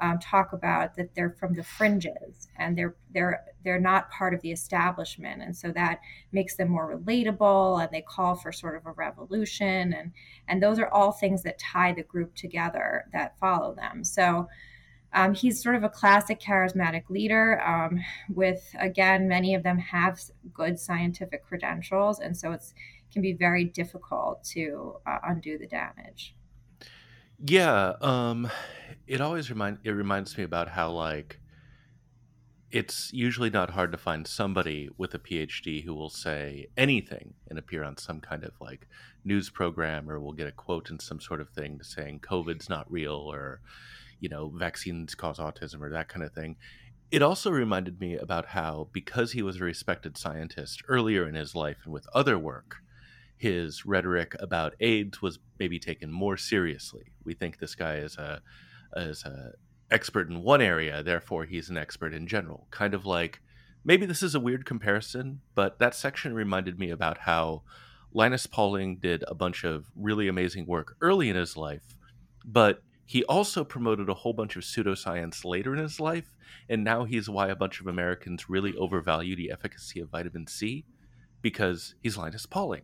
um, 0.00 0.18
talk 0.18 0.52
about 0.52 0.94
that 0.96 1.14
they're 1.14 1.30
from 1.38 1.54
the 1.54 1.62
fringes 1.62 2.48
and 2.56 2.76
they're 2.76 2.94
they're 3.12 3.44
they're 3.64 3.80
not 3.80 4.10
part 4.10 4.34
of 4.34 4.40
the 4.42 4.52
establishment. 4.52 5.42
And 5.42 5.56
so 5.56 5.72
that 5.72 6.00
makes 6.32 6.56
them 6.56 6.68
more 6.68 6.96
relatable 6.96 7.82
and 7.82 7.90
they 7.92 8.02
call 8.02 8.36
for 8.36 8.52
sort 8.52 8.76
of 8.76 8.86
a 8.86 8.92
revolution. 8.92 9.92
And 9.92 10.12
and 10.46 10.62
those 10.62 10.78
are 10.78 10.88
all 10.88 11.12
things 11.12 11.42
that 11.42 11.58
tie 11.58 11.92
the 11.92 12.02
group 12.02 12.34
together 12.34 13.06
that 13.12 13.38
follow 13.38 13.74
them. 13.74 14.04
So 14.04 14.48
um, 15.14 15.34
he's 15.34 15.62
sort 15.62 15.74
of 15.74 15.84
a 15.84 15.88
classic 15.88 16.38
charismatic 16.38 17.08
leader 17.08 17.60
um, 17.62 18.00
with 18.28 18.74
again 18.78 19.26
many 19.26 19.54
of 19.54 19.62
them 19.62 19.78
have 19.78 20.20
good 20.52 20.78
scientific 20.78 21.44
credentials. 21.44 22.20
And 22.20 22.36
so 22.36 22.52
it's 22.52 22.74
can 23.10 23.22
be 23.22 23.32
very 23.32 23.64
difficult 23.64 24.44
to 24.44 24.96
uh, 25.06 25.18
undo 25.24 25.56
the 25.56 25.66
damage 25.66 26.34
yeah, 27.44 27.94
um, 28.00 28.50
it 29.06 29.20
always 29.20 29.50
remind 29.50 29.78
it 29.84 29.90
reminds 29.90 30.36
me 30.36 30.44
about 30.44 30.68
how 30.68 30.90
like 30.90 31.40
it's 32.70 33.10
usually 33.12 33.48
not 33.48 33.70
hard 33.70 33.92
to 33.92 33.98
find 33.98 34.26
somebody 34.26 34.90
with 34.98 35.14
a 35.14 35.18
PhD 35.18 35.82
who 35.82 35.94
will 35.94 36.10
say 36.10 36.66
anything 36.76 37.32
and 37.48 37.58
appear 37.58 37.82
on 37.82 37.96
some 37.96 38.20
kind 38.20 38.44
of 38.44 38.52
like 38.60 38.86
news 39.24 39.48
program 39.48 40.10
or 40.10 40.20
will 40.20 40.34
get 40.34 40.46
a 40.46 40.52
quote 40.52 40.90
in 40.90 40.98
some 40.98 41.20
sort 41.20 41.40
of 41.40 41.48
thing 41.50 41.80
saying 41.82 42.20
COVID's 42.20 42.68
not 42.68 42.90
real 42.90 43.14
or 43.14 43.60
you 44.20 44.28
know 44.28 44.52
vaccines 44.54 45.14
cause 45.14 45.38
autism 45.38 45.80
or 45.80 45.90
that 45.90 46.08
kind 46.08 46.24
of 46.24 46.32
thing. 46.32 46.56
It 47.10 47.22
also 47.22 47.50
reminded 47.50 48.00
me 48.00 48.18
about 48.18 48.46
how 48.46 48.88
because 48.92 49.32
he 49.32 49.42
was 49.42 49.60
a 49.60 49.64
respected 49.64 50.18
scientist 50.18 50.82
earlier 50.88 51.26
in 51.26 51.34
his 51.34 51.54
life 51.54 51.78
and 51.84 51.92
with 51.92 52.06
other 52.12 52.38
work, 52.38 52.76
his 53.38 53.86
rhetoric 53.86 54.34
about 54.40 54.74
AIDS 54.80 55.22
was 55.22 55.38
maybe 55.58 55.78
taken 55.78 56.10
more 56.12 56.36
seriously. 56.36 57.12
We 57.24 57.34
think 57.34 57.58
this 57.58 57.74
guy 57.74 57.96
is 57.96 58.16
a 58.18 58.42
is 58.96 59.24
a 59.24 59.52
expert 59.90 60.28
in 60.28 60.42
one 60.42 60.60
area, 60.60 61.02
therefore 61.02 61.44
he's 61.44 61.70
an 61.70 61.78
expert 61.78 62.12
in 62.12 62.26
general. 62.26 62.66
Kind 62.70 62.94
of 62.94 63.06
like 63.06 63.40
maybe 63.84 64.06
this 64.06 64.22
is 64.22 64.34
a 64.34 64.40
weird 64.40 64.66
comparison, 64.66 65.40
but 65.54 65.78
that 65.78 65.94
section 65.94 66.34
reminded 66.34 66.78
me 66.78 66.90
about 66.90 67.18
how 67.18 67.62
Linus 68.12 68.46
Pauling 68.46 68.96
did 68.96 69.24
a 69.28 69.34
bunch 69.34 69.64
of 69.64 69.86
really 69.94 70.28
amazing 70.28 70.66
work 70.66 70.96
early 71.00 71.30
in 71.30 71.36
his 71.36 71.56
life, 71.56 71.96
but 72.44 72.82
he 73.06 73.24
also 73.24 73.64
promoted 73.64 74.08
a 74.08 74.14
whole 74.14 74.34
bunch 74.34 74.56
of 74.56 74.64
pseudoscience 74.64 75.44
later 75.44 75.72
in 75.74 75.80
his 75.80 76.00
life, 76.00 76.34
and 76.68 76.82
now 76.84 77.04
he's 77.04 77.28
why 77.28 77.48
a 77.48 77.56
bunch 77.56 77.80
of 77.80 77.86
Americans 77.86 78.50
really 78.50 78.76
overvalue 78.76 79.36
the 79.36 79.50
efficacy 79.50 80.00
of 80.00 80.10
vitamin 80.10 80.46
C 80.46 80.84
because 81.40 81.94
he's 82.02 82.16
Linus 82.16 82.44
Pauling 82.44 82.82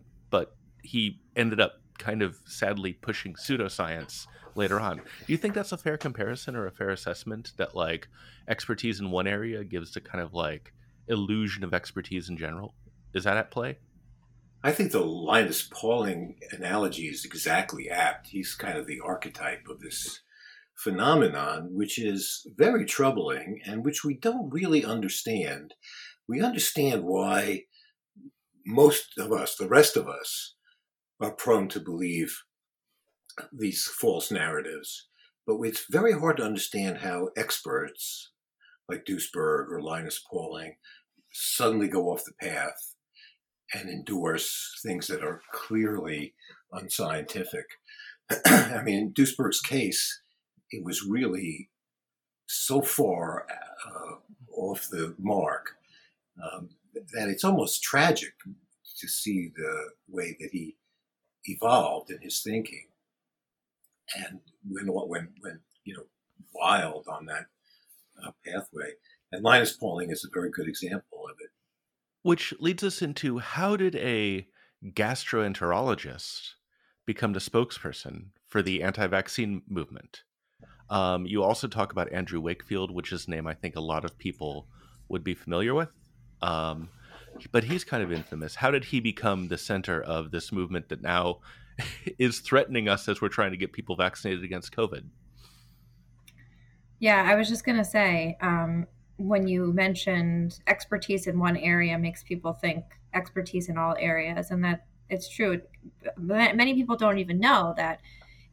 he 0.85 1.21
ended 1.35 1.61
up 1.61 1.81
kind 1.99 2.23
of 2.23 2.37
sadly 2.47 2.93
pushing 2.93 3.35
pseudoscience 3.35 4.27
later 4.55 4.79
on. 4.79 4.99
Do 4.99 5.33
you 5.33 5.37
think 5.37 5.55
that's 5.55 5.73
a 5.73 5.77
fair 5.77 5.97
comparison 5.97 6.55
or 6.55 6.67
a 6.67 6.73
fair 6.73 6.91
assessment 6.91 7.53
that 7.57 7.75
like 7.75 8.09
expertise 8.49 9.01
in 9.01 9.11
one 9.11 9.27
area 9.27 9.65
gives 9.65 9.93
the 9.93 10.01
kind 10.01 10.23
of 10.23 10.35
like 10.35 10.73
illusion 11.09 11.65
of 11.65 11.75
expertise 11.75 12.29
in 12.29 12.37
general? 12.37 12.75
Is 13.15 13.25
that 13.25 13.37
at 13.37 13.51
play? 13.51 13.79
I 14.63 14.73
think 14.73 14.93
the 14.93 15.05
Linus 15.05 15.63
Pauling 15.63 16.37
analogy 16.53 17.05
is 17.05 17.25
exactly 17.25 17.91
apt. 17.91 18.29
He's 18.29 18.55
kind 18.55 18.79
of 18.79 18.87
the 18.87 19.01
archetype 19.05 19.67
of 19.69 19.81
this 19.81 20.21
phenomenon, 20.75 21.69
which 21.73 21.99
is 21.99 22.47
very 22.57 22.87
troubling 22.87 23.61
and 23.67 23.85
which 23.85 24.05
we 24.05 24.15
don't 24.15 24.51
really 24.51 24.85
understand. 24.85 25.75
We 26.27 26.41
understand 26.41 27.05
why 27.05 27.65
most 28.67 29.19
of 29.19 29.33
us, 29.33 29.55
the 29.55 29.69
rest 29.69 29.97
of 29.97 30.09
us, 30.09 30.55
are 31.25 31.33
prone 31.33 31.69
to 31.69 31.81
believe 31.81 32.43
these 33.53 33.85
false 33.85 34.31
narratives. 34.31 35.09
But 35.47 35.61
it's 35.63 35.87
very 35.91 36.13
hard 36.13 36.37
to 36.39 36.45
understand 36.45 36.99
how 36.99 37.31
experts 37.37 38.31
like 38.89 39.05
Duesberg 39.05 39.71
or 39.71 39.81
Linus 39.81 40.23
Pauling 40.31 40.77
suddenly 41.33 41.89
go 41.89 42.11
off 42.11 42.25
the 42.25 42.33
path 42.33 42.95
and 43.73 43.89
endorse 43.89 44.79
things 44.83 45.07
that 45.09 45.23
are 45.23 45.43
clearly 45.53 46.35
unscientific. 46.73 47.67
I 48.47 48.83
mean, 48.85 48.99
in 48.99 49.13
Duesberg's 49.13 49.61
case, 49.61 50.23
it 50.71 50.85
was 50.85 51.03
really 51.03 51.71
so 52.47 52.83
far 52.83 53.47
uh, 53.87 54.15
off 54.53 54.89
the 54.91 55.15
mark 55.19 55.77
um, 56.43 56.71
that 56.95 57.29
it's 57.29 57.45
almost 57.45 57.83
tragic 57.83 58.35
to 58.99 59.09
see 59.09 59.51
the 59.57 59.91
way 60.09 60.37
that 60.41 60.51
he 60.53 60.77
evolved 61.45 62.11
in 62.11 62.21
his 62.21 62.43
thinking. 62.43 62.87
And 64.17 64.41
went, 64.69 65.09
when 65.09 65.29
when 65.41 65.61
you 65.85 65.95
know 65.97 66.05
wild 66.55 67.07
on 67.09 67.27
that 67.27 67.47
uh, 68.23 68.31
pathway. 68.45 68.93
And 69.33 69.43
linus 69.43 69.77
pauling 69.77 70.11
is 70.11 70.25
a 70.25 70.33
very 70.33 70.51
good 70.51 70.69
example 70.69 71.25
of 71.29 71.37
it. 71.41 71.51
Which 72.23 72.55
leads 72.61 72.85
us 72.85 73.03
into 73.03 73.39
how 73.39 73.77
did 73.77 73.97
a 73.97 74.47
gastroenterologist 74.85 76.51
become 77.07 77.33
the 77.33 77.41
spokesperson 77.41 78.27
for 78.47 78.63
the 78.63 78.83
anti-vaccine 78.83 79.63
movement? 79.69 80.23
Um, 80.91 81.27
you 81.27 81.43
also 81.43 81.67
talk 81.67 81.93
about 81.93 82.13
andrew 82.13 82.41
wakefield 82.41 82.91
which 82.91 83.11
is 83.11 83.27
a 83.27 83.31
name 83.31 83.47
i 83.47 83.55
think 83.55 83.75
a 83.75 83.81
lot 83.81 84.05
of 84.05 84.19
people 84.19 84.69
would 85.09 85.25
be 85.25 85.35
familiar 85.35 85.75
with. 85.75 85.91
Um, 86.43 86.91
but 87.53 87.65
he's 87.65 87.85
kind 87.85 88.03
of 88.03 88.13
infamous. 88.13 88.57
How 88.57 88.71
did 88.71 88.85
he 88.85 89.01
become 89.01 89.49
the 89.49 89.59
center 89.59 90.01
of 90.01 90.31
this 90.31 90.53
movement 90.53 90.89
that 90.89 91.03
now 91.03 91.41
is 92.19 92.41
threatening 92.41 92.89
us 92.89 93.09
as 93.09 93.21
we're 93.21 93.29
trying 93.29 93.51
to 93.53 93.57
get 93.57 93.73
people 93.73 93.97
vaccinated 93.97 94.45
against 94.45 94.75
COVID? 94.75 95.05
Yeah, 96.99 97.25
I 97.27 97.35
was 97.35 97.49
just 97.49 97.65
going 97.65 97.79
to 97.79 97.85
say 97.85 98.37
um, 98.41 98.87
when 99.17 99.47
you 99.47 99.73
mentioned 99.73 100.61
expertise 100.67 101.27
in 101.27 101.39
one 101.39 101.57
area 101.57 101.99
makes 101.99 102.23
people 102.23 102.53
think 102.53 102.85
expertise 103.13 103.69
in 103.69 103.77
all 103.77 103.97
areas, 103.99 104.51
and 104.51 104.65
that 104.65 104.87
it's 105.11 105.29
true. 105.29 105.61
Many 106.17 106.75
people 106.75 106.97
don't 106.97 107.19
even 107.19 107.39
know 107.39 107.75
that 107.77 108.01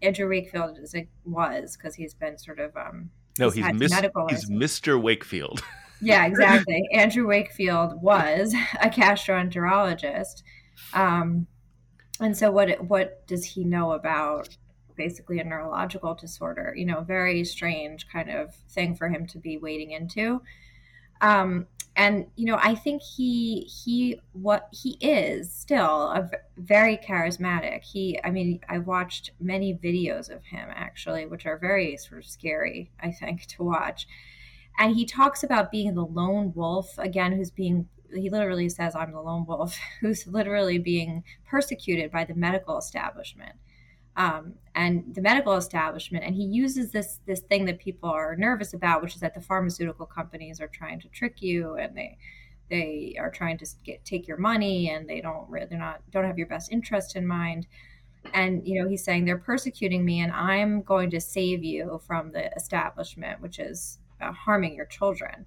Andrew 0.01 0.27
Wakefield 0.27 0.79
is, 0.79 0.95
was 1.23 1.77
because 1.77 1.95
he's 1.95 2.13
been 2.13 2.37
sort 2.37 2.59
of 2.59 2.75
um, 2.75 3.09
no, 3.39 3.49
he's, 3.49 3.65
he's, 3.65 3.75
mis- 3.75 3.93
he's 4.29 4.49
Mr. 4.49 5.01
Wakefield. 5.01 5.63
yeah, 6.01 6.25
exactly. 6.25 6.89
Andrew 6.93 7.27
Wakefield 7.27 8.01
was 8.01 8.53
a 8.81 8.89
gastroenterologist. 8.89 10.43
Um, 10.93 11.47
and 12.19 12.37
so 12.37 12.51
what 12.51 12.83
what 12.85 13.25
does 13.27 13.45
he 13.45 13.63
know 13.63 13.93
about 13.93 14.49
basically 14.95 15.39
a 15.39 15.43
neurological 15.43 16.13
disorder? 16.13 16.73
You 16.75 16.85
know, 16.85 17.01
very 17.01 17.43
strange 17.43 18.07
kind 18.07 18.29
of 18.29 18.53
thing 18.69 18.95
for 18.95 19.09
him 19.09 19.25
to 19.27 19.39
be 19.39 19.57
wading 19.57 19.91
into. 19.91 20.41
Um, 21.21 21.67
and 21.95 22.27
you 22.35 22.45
know, 22.45 22.57
I 22.61 22.75
think 22.75 23.01
he 23.01 23.61
he 23.61 24.19
what 24.33 24.69
he 24.71 24.97
is 25.01 25.53
still 25.53 26.07
a 26.07 26.29
very 26.57 26.97
charismatic. 26.97 27.83
He, 27.83 28.19
I 28.23 28.31
mean, 28.31 28.61
I 28.69 28.77
watched 28.77 29.31
many 29.39 29.73
videos 29.73 30.29
of 30.29 30.43
him 30.45 30.69
actually, 30.73 31.25
which 31.25 31.45
are 31.45 31.57
very 31.57 31.97
sort 31.97 32.23
of 32.23 32.29
scary, 32.29 32.91
I 33.01 33.11
think, 33.11 33.45
to 33.47 33.63
watch 33.63 34.07
and 34.79 34.95
he 34.95 35.05
talks 35.05 35.43
about 35.43 35.71
being 35.71 35.93
the 35.93 36.05
lone 36.05 36.51
wolf 36.55 36.97
again 36.97 37.31
who's 37.31 37.51
being 37.51 37.87
he 38.13 38.29
literally 38.29 38.69
says 38.69 38.95
i'm 38.95 39.11
the 39.11 39.21
lone 39.21 39.45
wolf 39.45 39.77
who's 40.01 40.27
literally 40.27 40.77
being 40.77 41.23
persecuted 41.45 42.11
by 42.11 42.23
the 42.23 42.35
medical 42.35 42.77
establishment 42.77 43.53
um, 44.17 44.55
and 44.75 45.15
the 45.15 45.21
medical 45.21 45.53
establishment. 45.53 46.25
And 46.25 46.35
he 46.35 46.43
uses 46.43 46.91
this 46.91 47.19
this 47.25 47.39
thing 47.39 47.65
that 47.65 47.79
people 47.79 48.09
are 48.09 48.35
nervous 48.35 48.73
about, 48.73 49.01
which 49.01 49.15
is 49.15 49.21
that 49.21 49.33
the 49.33 49.41
pharmaceutical 49.41 50.05
companies 50.05 50.59
are 50.59 50.67
trying 50.67 50.99
to 50.99 51.07
trick 51.09 51.41
you 51.41 51.75
and 51.75 51.95
they 51.95 52.17
they 52.69 53.15
are 53.19 53.29
trying 53.29 53.57
to 53.59 53.67
get 53.83 54.03
take 54.05 54.27
your 54.27 54.37
money 54.37 54.89
and 54.89 55.07
they 55.07 55.21
don't 55.21 55.51
they're 55.51 55.77
not 55.77 56.01
don't 56.09 56.25
have 56.25 56.37
your 56.37 56.47
best 56.47 56.71
interest 56.71 57.15
in 57.15 57.27
mind 57.27 57.67
and 58.33 58.65
you 58.65 58.81
know 58.81 58.87
he's 58.87 59.03
saying 59.03 59.25
they're 59.25 59.37
persecuting 59.37 60.05
me 60.05 60.21
and 60.21 60.31
i'm 60.31 60.81
going 60.83 61.09
to 61.09 61.19
save 61.19 61.63
you 61.63 61.99
from 62.07 62.31
the 62.31 62.51
establishment 62.53 63.41
which 63.41 63.59
is 63.59 63.99
harming 64.21 64.75
your 64.75 64.85
children 64.85 65.45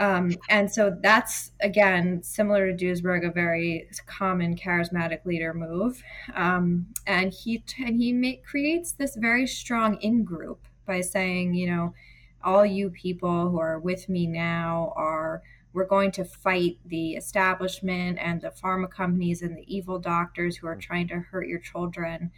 um, 0.00 0.34
and 0.48 0.72
so 0.72 0.96
that's 1.02 1.52
again 1.60 2.22
similar 2.22 2.72
to 2.72 2.84
Duesberg, 2.84 3.28
a 3.28 3.30
very 3.30 3.86
common 4.06 4.56
charismatic 4.56 5.26
leader 5.26 5.52
move. 5.52 6.02
Um, 6.34 6.86
and 7.06 7.30
he 7.30 7.62
and 7.78 8.00
he 8.00 8.14
make, 8.14 8.42
creates 8.42 8.92
this 8.92 9.14
very 9.14 9.46
strong 9.46 9.96
in 10.00 10.24
group 10.24 10.66
by 10.86 11.02
saying, 11.02 11.52
you 11.52 11.70
know, 11.70 11.94
all 12.42 12.64
you 12.64 12.88
people 12.88 13.50
who 13.50 13.60
are 13.60 13.78
with 13.78 14.08
me 14.08 14.26
now 14.26 14.94
are 14.96 15.42
we're 15.74 15.84
going 15.84 16.12
to 16.12 16.24
fight 16.24 16.78
the 16.86 17.12
establishment 17.12 18.18
and 18.20 18.40
the 18.40 18.50
pharma 18.50 18.90
companies 18.90 19.42
and 19.42 19.54
the 19.54 19.74
evil 19.76 19.98
doctors 19.98 20.56
who 20.56 20.66
are 20.66 20.76
trying 20.76 21.08
to 21.08 21.20
hurt 21.20 21.46
your 21.46 21.60
children 21.60 22.30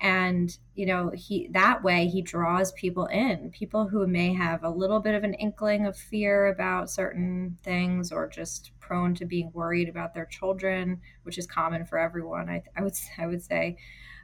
and 0.00 0.58
you 0.74 0.86
know 0.86 1.10
he 1.10 1.48
that 1.50 1.82
way 1.82 2.06
he 2.06 2.22
draws 2.22 2.70
people 2.72 3.06
in 3.06 3.50
people 3.50 3.88
who 3.88 4.06
may 4.06 4.32
have 4.32 4.62
a 4.62 4.70
little 4.70 5.00
bit 5.00 5.14
of 5.14 5.24
an 5.24 5.34
inkling 5.34 5.86
of 5.86 5.96
fear 5.96 6.46
about 6.46 6.88
certain 6.90 7.56
things 7.62 8.12
or 8.12 8.28
just 8.28 8.70
prone 8.78 9.14
to 9.14 9.24
being 9.24 9.50
worried 9.52 9.88
about 9.88 10.14
their 10.14 10.26
children 10.26 11.00
which 11.24 11.36
is 11.36 11.46
common 11.46 11.84
for 11.84 11.98
everyone 11.98 12.48
i, 12.48 12.62
I 12.76 12.82
would 12.82 12.94
i 13.18 13.26
would 13.26 13.42
say. 13.42 13.76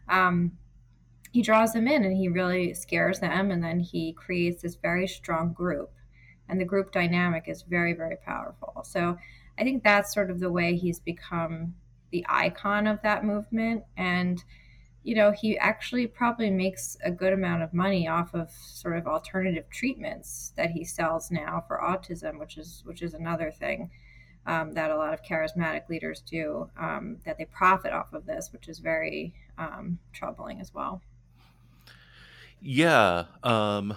Um, 0.09 0.53
he 1.35 1.43
draws 1.43 1.73
them 1.73 1.89
in 1.89 2.05
and 2.05 2.17
he 2.17 2.29
really 2.29 2.73
scares 2.75 3.19
them 3.19 3.51
and 3.51 3.63
then 3.63 3.81
he 3.81 4.13
creates 4.13 4.63
this 4.63 4.77
very 4.77 5.09
strong 5.09 5.53
group. 5.53 5.91
And 6.49 6.61
the 6.61 6.65
group 6.65 6.93
dynamic 6.93 7.49
is 7.49 7.63
very 7.63 7.93
very 7.93 8.17
powerful. 8.25 8.85
So 8.85 9.19
i 9.59 9.65
think 9.65 9.83
that's 9.83 10.15
sort 10.15 10.31
of 10.31 10.39
the 10.39 10.53
way 10.53 10.77
he's 10.77 11.01
become 11.01 11.75
the 12.13 12.25
icon 12.29 12.87
of 12.87 13.03
that 13.03 13.25
movement. 13.25 13.83
And 13.97 14.45
you 15.05 15.15
know, 15.15 15.31
he 15.31 15.59
actually 15.59 16.07
probably 16.07 16.51
makes 16.51 16.97
a 17.05 17.11
good 17.11 17.35
amount 17.35 17.63
of 17.63 17.75
money 17.75 18.09
off 18.09 18.35
of 18.35 18.51
sort 18.51 18.97
of 18.97 19.07
alternative 19.07 19.69
treatments 19.71 20.53
that 20.57 20.71
he 20.71 20.83
sells 20.83 21.31
now 21.31 21.63
for 21.69 21.79
autism, 21.79 22.39
which 22.41 22.57
is 22.57 22.83
which 22.87 23.03
is 23.03 23.13
another 23.13 23.51
thing 23.51 23.91
um, 24.47 24.73
that 24.73 24.91
a 24.91 24.97
lot 24.97 25.13
of 25.13 25.23
charismatic 25.23 25.91
leaders 25.91 26.23
do. 26.23 26.71
Um, 26.81 27.19
that 27.27 27.37
they 27.37 27.45
profit 27.45 27.93
off 27.93 28.15
of 28.15 28.25
this, 28.25 28.51
which 28.51 28.67
is 28.67 28.79
very 28.79 29.35
um, 29.59 29.99
troubling 30.15 30.59
as 30.59 30.73
well. 30.73 31.03
Yeah, 32.63 33.25
um, 33.43 33.95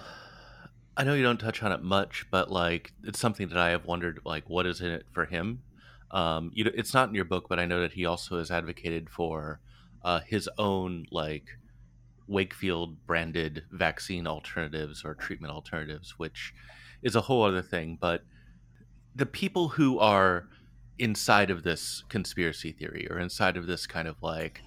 I 0.94 1.04
know 1.04 1.14
you 1.14 1.22
don't 1.22 1.40
touch 1.40 1.62
on 1.62 1.72
it 1.72 1.82
much, 1.82 2.26
but 2.30 2.50
like 2.50 2.92
it's 3.02 3.18
something 3.18 3.48
that 3.48 3.56
I 3.56 3.70
have 3.70 3.86
wondered, 3.86 4.20
like 4.26 4.50
what 4.50 4.66
is 4.66 4.82
in 4.82 4.90
it 4.90 5.06
for 5.10 5.24
him. 5.24 5.62
Um, 6.10 6.50
you 6.54 6.64
know, 6.64 6.70
it's 6.74 6.92
not 6.92 7.08
in 7.08 7.14
your 7.14 7.24
book, 7.24 7.46
but 7.48 7.58
I 7.58 7.64
know 7.64 7.80
that 7.80 7.92
he 7.92 8.04
also 8.04 8.36
has 8.36 8.50
advocated 8.50 9.08
for 9.08 9.60
uh, 10.02 10.20
his 10.20 10.48
own 10.58 11.06
like 11.10 11.58
Wakefield 12.26 13.06
branded 13.06 13.64
vaccine 13.70 14.26
alternatives 14.26 15.04
or 15.04 15.14
treatment 15.14 15.52
alternatives, 15.52 16.18
which 16.18 16.54
is 17.02 17.16
a 17.16 17.22
whole 17.22 17.42
other 17.42 17.62
thing. 17.62 17.96
But 18.00 18.22
the 19.14 19.26
people 19.26 19.68
who 19.68 19.98
are 19.98 20.48
inside 20.98 21.50
of 21.50 21.62
this 21.62 22.04
conspiracy 22.08 22.72
theory 22.72 23.08
or 23.10 23.18
inside 23.18 23.56
of 23.56 23.66
this 23.66 23.86
kind 23.86 24.08
of 24.08 24.22
like 24.22 24.62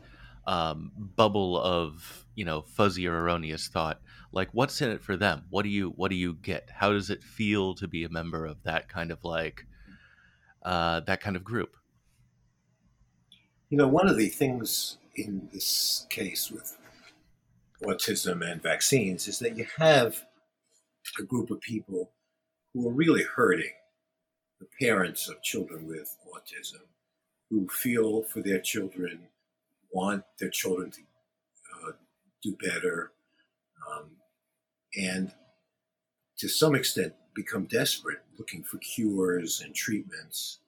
um, 0.47 0.91
bubble 0.95 1.59
of 1.61 2.25
you 2.35 2.43
know 2.43 2.62
fuzzy 2.62 3.08
or 3.08 3.19
erroneous 3.19 3.67
thought, 3.67 4.01
like 4.32 4.49
what's 4.53 4.82
in 4.82 4.89
it 4.89 5.03
for 5.03 5.15
them? 5.15 5.45
What 5.49 5.63
do 5.63 5.69
you 5.69 5.89
what 5.91 6.10
do 6.10 6.15
you 6.15 6.34
get? 6.34 6.69
How 6.73 6.91
does 6.91 7.10
it 7.10 7.23
feel 7.23 7.75
to 7.75 7.88
be 7.88 8.03
a 8.03 8.10
member 8.10 8.45
of 8.45 8.63
that 8.63 8.89
kind 8.89 9.12
of 9.12 9.23
like 9.23 9.65
uh, 10.63 11.01
that 11.01 11.21
kind 11.21 11.36
of 11.36 11.43
group? 11.43 11.75
You 13.69 13.77
know, 13.77 13.88
one 13.88 14.10
of 14.10 14.17
the 14.17 14.27
things 14.27 14.97
in 15.15 15.50
this 15.54 16.06
case 16.10 16.50
with 16.52 16.78
autism 17.84 18.50
and 18.50 18.62
vaccines 18.62 19.28
is 19.28 19.39
that 19.39 19.58
you 19.58 19.65
have 19.78 20.26
a 21.19 21.24
group 21.24 21.50
of 21.50 21.60
people 21.62 22.12
who 22.74 22.88
are 22.88 22.93
really 22.93 23.24
hurting 23.24 23.74
the 24.60 24.67
parents 24.80 25.28
of 25.28 25.41
children 25.41 25.88
with 25.88 26.15
autism 26.34 26.82
who 27.50 27.67
feel 27.67 28.24
for 28.24 28.41
their 28.41 28.60
children, 28.60 29.28
want 29.91 30.24
their 30.39 30.50
children 30.50 30.89
to 30.89 31.02
uh, 31.76 31.91
do 32.41 32.56
better, 32.62 33.12
um, 33.91 34.10
and 34.95 35.32
to 36.38 36.47
some 36.47 36.76
extent 36.76 37.13
become 37.36 37.65
desperate, 37.65 38.21
looking 38.38 38.63
for 38.63 38.78
cures 38.78 39.62
and 39.62 39.76
treatments. 39.76 40.60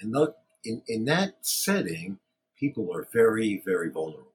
And 0.00 0.12
look, 0.12 0.36
in, 0.64 0.82
in 0.86 1.04
that 1.06 1.36
setting, 1.40 2.18
people 2.62 2.94
are 2.94 3.08
very, 3.12 3.60
very 3.66 3.90
vulnerable. 3.90 4.30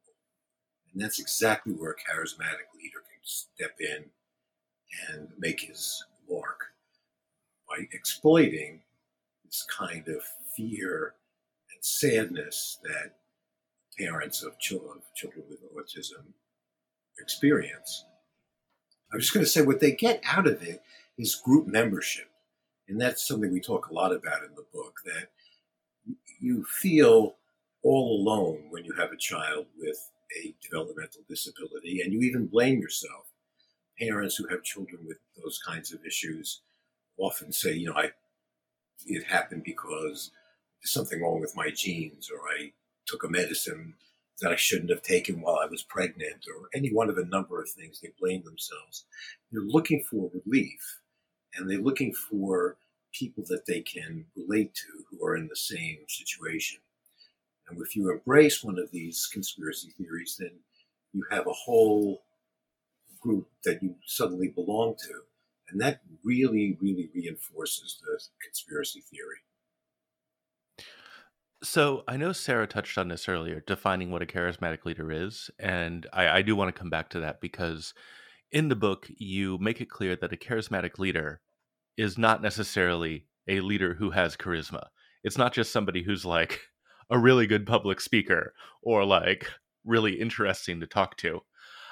And 0.91 1.01
that's 1.01 1.17
exactly 1.17 1.71
where 1.71 1.91
a 1.91 1.95
charismatic 1.95 2.67
leader 2.75 2.99
can 3.09 3.23
step 3.23 3.77
in 3.79 4.03
and 5.09 5.29
make 5.39 5.61
his 5.61 6.03
mark 6.29 6.59
by 7.69 7.85
exploiting 7.93 8.81
this 9.45 9.65
kind 9.69 10.09
of 10.09 10.21
fear 10.53 11.13
and 11.73 11.85
sadness 11.85 12.79
that 12.83 13.13
parents 13.97 14.43
of 14.43 14.59
children, 14.59 14.99
children 15.15 15.45
with 15.49 15.61
autism 15.73 16.25
experience. 17.19 18.03
I 19.09 19.15
was 19.15 19.23
just 19.23 19.33
going 19.33 19.45
to 19.45 19.49
say 19.49 19.61
what 19.61 19.79
they 19.79 19.93
get 19.93 20.21
out 20.25 20.47
of 20.47 20.61
it 20.61 20.81
is 21.17 21.35
group 21.35 21.65
membership. 21.65 22.29
And 22.89 22.99
that's 22.99 23.25
something 23.25 23.53
we 23.53 23.61
talk 23.61 23.87
a 23.87 23.93
lot 23.93 24.11
about 24.11 24.43
in 24.43 24.53
the 24.53 24.65
book 24.73 24.95
that 25.05 25.29
you 26.41 26.65
feel 26.65 27.37
all 27.87 28.21
alone 28.21 28.67
when 28.69 28.83
you 28.83 28.93
have 28.93 29.11
a 29.11 29.17
child 29.17 29.65
with 29.77 29.97
a 30.43 30.53
developmental 30.61 31.21
disability, 31.29 32.01
and 32.01 32.11
you 32.11 32.21
even 32.21 32.47
blame 32.47 32.81
yourself. 32.81 33.27
Parents 33.97 34.35
who 34.35 34.47
have 34.47 34.61
children 34.63 34.99
with 35.07 35.17
those 35.41 35.59
kinds 35.65 35.93
of 35.93 36.05
issues 36.05 36.61
often 37.17 37.51
say, 37.51 37.73
you 37.73 37.87
know, 37.87 37.95
I 37.95 38.11
it 39.05 39.23
happened 39.25 39.63
because 39.63 40.31
there's 40.81 40.91
something 40.91 41.21
wrong 41.21 41.39
with 41.39 41.55
my 41.55 41.69
genes, 41.69 42.29
or 42.29 42.39
I 42.59 42.73
took 43.07 43.23
a 43.23 43.29
medicine 43.29 43.93
that 44.41 44.51
I 44.51 44.55
shouldn't 44.55 44.89
have 44.89 45.01
taken 45.01 45.41
while 45.41 45.59
I 45.61 45.65
was 45.67 45.83
pregnant, 45.83 46.45
or 46.53 46.69
any 46.75 46.89
one 46.93 47.09
of 47.09 47.17
a 47.17 47.25
number 47.25 47.61
of 47.61 47.69
things. 47.69 47.99
They 47.99 48.11
blame 48.19 48.43
themselves. 48.43 49.05
They're 49.51 49.61
looking 49.61 50.03
for 50.03 50.29
relief, 50.45 50.99
and 51.55 51.69
they're 51.69 51.77
looking 51.79 52.13
for 52.13 52.77
people 53.13 53.45
that 53.47 53.65
they 53.65 53.81
can 53.81 54.25
relate 54.35 54.75
to 54.75 54.87
who 55.09 55.25
are 55.25 55.37
in 55.37 55.47
the 55.47 55.55
same 55.55 55.99
situation. 56.07 56.79
And 57.69 57.79
if 57.81 57.95
you 57.95 58.11
embrace 58.11 58.63
one 58.63 58.79
of 58.79 58.91
these 58.91 59.27
conspiracy 59.31 59.89
theories, 59.97 60.37
then 60.39 60.51
you 61.13 61.23
have 61.31 61.47
a 61.47 61.53
whole 61.53 62.23
group 63.21 63.47
that 63.65 63.81
you 63.81 63.95
suddenly 64.05 64.47
belong 64.47 64.95
to. 64.99 65.13
And 65.69 65.81
that 65.81 66.01
really, 66.23 66.77
really 66.81 67.09
reinforces 67.13 67.99
the 68.01 68.19
conspiracy 68.43 69.01
theory. 69.01 69.37
So 71.63 72.03
I 72.07 72.17
know 72.17 72.31
Sara 72.31 72.67
touched 72.67 72.97
on 72.97 73.09
this 73.09 73.27
earlier, 73.27 73.63
defining 73.65 74.11
what 74.11 74.21
a 74.21 74.27
charismatic 74.27 74.85
leader 74.85 75.11
is. 75.11 75.49
And 75.59 76.05
I, 76.13 76.29
I 76.29 76.41
do 76.41 76.55
want 76.55 76.73
to 76.73 76.79
come 76.79 76.89
back 76.89 77.09
to 77.09 77.19
that 77.21 77.41
because 77.41 77.93
in 78.51 78.69
the 78.69 78.75
book, 78.75 79.09
you 79.17 79.57
make 79.57 79.81
it 79.81 79.89
clear 79.89 80.15
that 80.15 80.31
a 80.31 80.37
charismatic 80.37 80.99
leader 80.99 81.41
is 81.97 82.17
not 82.17 82.41
necessarily 82.41 83.25
a 83.47 83.59
leader 83.59 83.95
who 83.95 84.11
has 84.11 84.37
charisma. 84.37 84.87
It's 85.23 85.37
not 85.37 85.51
just 85.51 85.71
somebody 85.71 86.03
who's 86.03 86.23
like, 86.23 86.61
a 87.09 87.17
really 87.17 87.47
good 87.47 87.65
public 87.65 88.01
speaker 88.01 88.53
or 88.81 89.05
like 89.05 89.47
really 89.85 90.19
interesting 90.19 90.79
to 90.79 90.87
talk 90.87 91.17
to. 91.17 91.41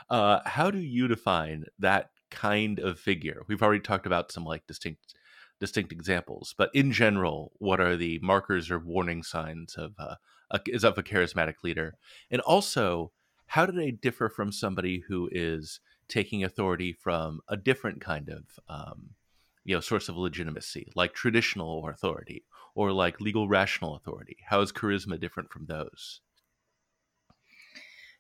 Uh, 0.10 0.40
how 0.46 0.70
do 0.70 0.80
you 0.80 1.08
define 1.08 1.66
that 1.80 2.10
kind 2.30 2.80
of 2.80 3.00
figure? 3.00 3.42
We've 3.48 3.64
already 3.64 3.80
talked 3.80 4.06
about 4.06 4.32
some 4.32 4.46
like 4.46 4.68
distinct 4.68 5.16
distinct 5.60 5.94
examples, 5.94 6.54
but 6.58 6.70
in 6.74 6.92
general, 6.92 7.54
what 7.60 7.80
are 7.80 7.96
the 7.96 8.20
markers 8.22 8.70
or 8.70 8.78
warning 8.78 9.24
signs 9.24 9.76
of 9.76 9.94
uh, 9.98 10.16
a, 10.52 10.60
is 10.68 10.84
of 10.84 10.98
a 10.98 11.04
charismatic 11.04 11.56
leader? 11.64 11.96
And 12.30 12.42
also, 12.42 13.12
how 13.48 13.66
do 13.66 13.72
they 13.72 13.92
differ 13.92 14.28
from 14.28 14.52
somebody 14.52 15.04
who 15.08 15.30
is 15.32 15.80
taking 16.08 16.44
authority 16.44 16.92
from 16.92 17.40
a 17.48 17.56
different 17.58 18.02
kind 18.02 18.30
of 18.30 18.44
um, 18.68 19.12
you 19.64 19.76
know 19.76 19.80
source 19.80 20.10
of 20.10 20.18
legitimacy, 20.18 20.92
like 20.96 21.14
traditional 21.14 21.88
authority 21.88 22.44
or 22.76 22.92
like 22.92 23.20
legal 23.20 23.48
rational 23.48 23.96
authority? 23.96 24.38
How 24.48 24.62
is 24.62 24.72
charisma 24.72 25.20
different 25.20 25.52
from 25.52 25.66
those? 25.66 26.22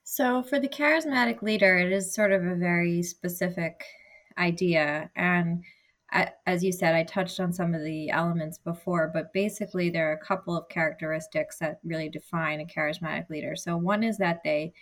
So, 0.03 0.43
for 0.43 0.59
the 0.59 0.69
charismatic 0.69 1.41
leader, 1.41 1.77
it 1.77 1.91
is 1.91 2.13
sort 2.13 2.31
of 2.31 2.43
a 2.43 2.55
very 2.55 3.03
specific 3.03 3.83
idea. 4.37 5.09
And 5.15 5.63
as 6.45 6.63
you 6.63 6.71
said, 6.71 6.95
I 6.95 7.03
touched 7.03 7.39
on 7.39 7.51
some 7.51 7.73
of 7.73 7.83
the 7.83 8.09
elements 8.09 8.57
before, 8.59 9.09
but 9.13 9.33
basically, 9.33 9.89
there 9.89 10.09
are 10.09 10.15
a 10.15 10.25
couple 10.25 10.55
of 10.55 10.69
characteristics 10.69 11.59
that 11.59 11.79
really 11.83 12.09
define 12.09 12.61
a 12.61 12.65
charismatic 12.65 13.29
leader. 13.29 13.55
So, 13.55 13.75
one 13.77 14.03
is 14.03 14.17
that 14.19 14.41
they 14.43 14.73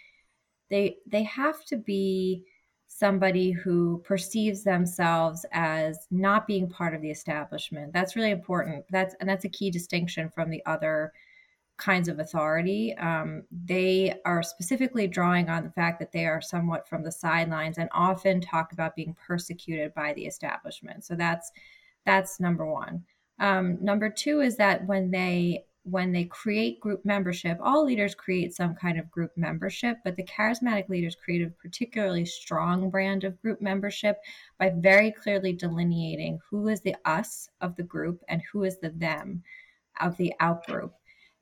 they 0.70 0.98
they 1.08 1.24
have 1.24 1.64
to 1.66 1.78
be 1.78 2.44
somebody 2.96 3.52
who 3.52 4.02
perceives 4.06 4.64
themselves 4.64 5.46
as 5.52 6.08
not 6.12 6.46
being 6.46 6.70
part 6.70 6.94
of 6.94 7.02
the 7.02 7.10
establishment. 7.10 7.92
That's 7.92 8.16
really 8.16 8.32
important. 8.32 8.86
That's 8.92 9.16
and 9.20 9.28
that's 9.28 9.46
a 9.46 9.50
key 9.50 9.72
distinction 9.72 10.30
from 10.30 10.50
the 10.50 10.64
other 10.66 11.12
kinds 11.78 12.08
of 12.08 12.20
authority. 12.20 12.96
Um, 12.98 13.44
they 13.52 14.14
are 14.26 14.44
specifically 14.44 15.08
drawing 15.08 15.50
on 15.50 15.64
the 15.64 15.72
fact 15.72 15.98
that 16.00 16.12
they 16.12 16.28
are 16.28 16.40
somewhat 16.40 16.88
from 16.88 17.04
the 17.04 17.12
sidelines 17.12 17.80
and 17.80 17.90
often 17.94 18.40
talk 18.40 18.74
about 18.74 18.96
being 18.96 19.16
persecuted 19.16 19.92
by 19.96 20.14
the 20.14 20.28
establishment. 20.28 21.04
So 21.04 21.16
that's 21.16 21.52
that's 22.06 22.40
number 22.40 22.66
one. 22.66 23.04
Um, 23.40 23.80
number 23.82 24.10
two 24.10 24.42
is 24.42 24.56
that 24.58 24.86
when 24.86 25.10
they 25.10 25.66
when 25.84 26.14
they 26.14 26.24
create 26.26 26.80
group 26.80 27.04
membership, 27.04 27.58
all 27.62 27.86
leaders 27.86 28.16
create 28.16 28.56
some 28.56 28.74
kind 28.74 28.98
of 28.98 29.12
group 29.12 29.32
membership, 29.36 29.98
but 30.04 30.16
the 30.16 30.24
charismatic 30.24 30.88
leaders 30.88 31.16
create 31.16 31.46
a 31.46 31.52
particularly 31.62 32.26
strong 32.26 32.90
brand 32.90 33.26
of 33.26 33.42
group 33.42 33.62
membership 33.62 34.18
by 34.58 34.72
very 34.78 35.12
clearly 35.12 35.52
delineating 35.52 36.40
who 36.50 36.70
is 36.70 36.82
the 36.82 36.96
us 37.06 37.50
of 37.60 37.76
the 37.76 37.84
group 37.84 38.24
and 38.30 38.42
who 38.52 38.64
is 38.64 38.80
the 38.80 38.92
them 38.92 39.44
of 40.00 40.16
the 40.18 40.34
out 40.40 40.66
group. 40.66 40.94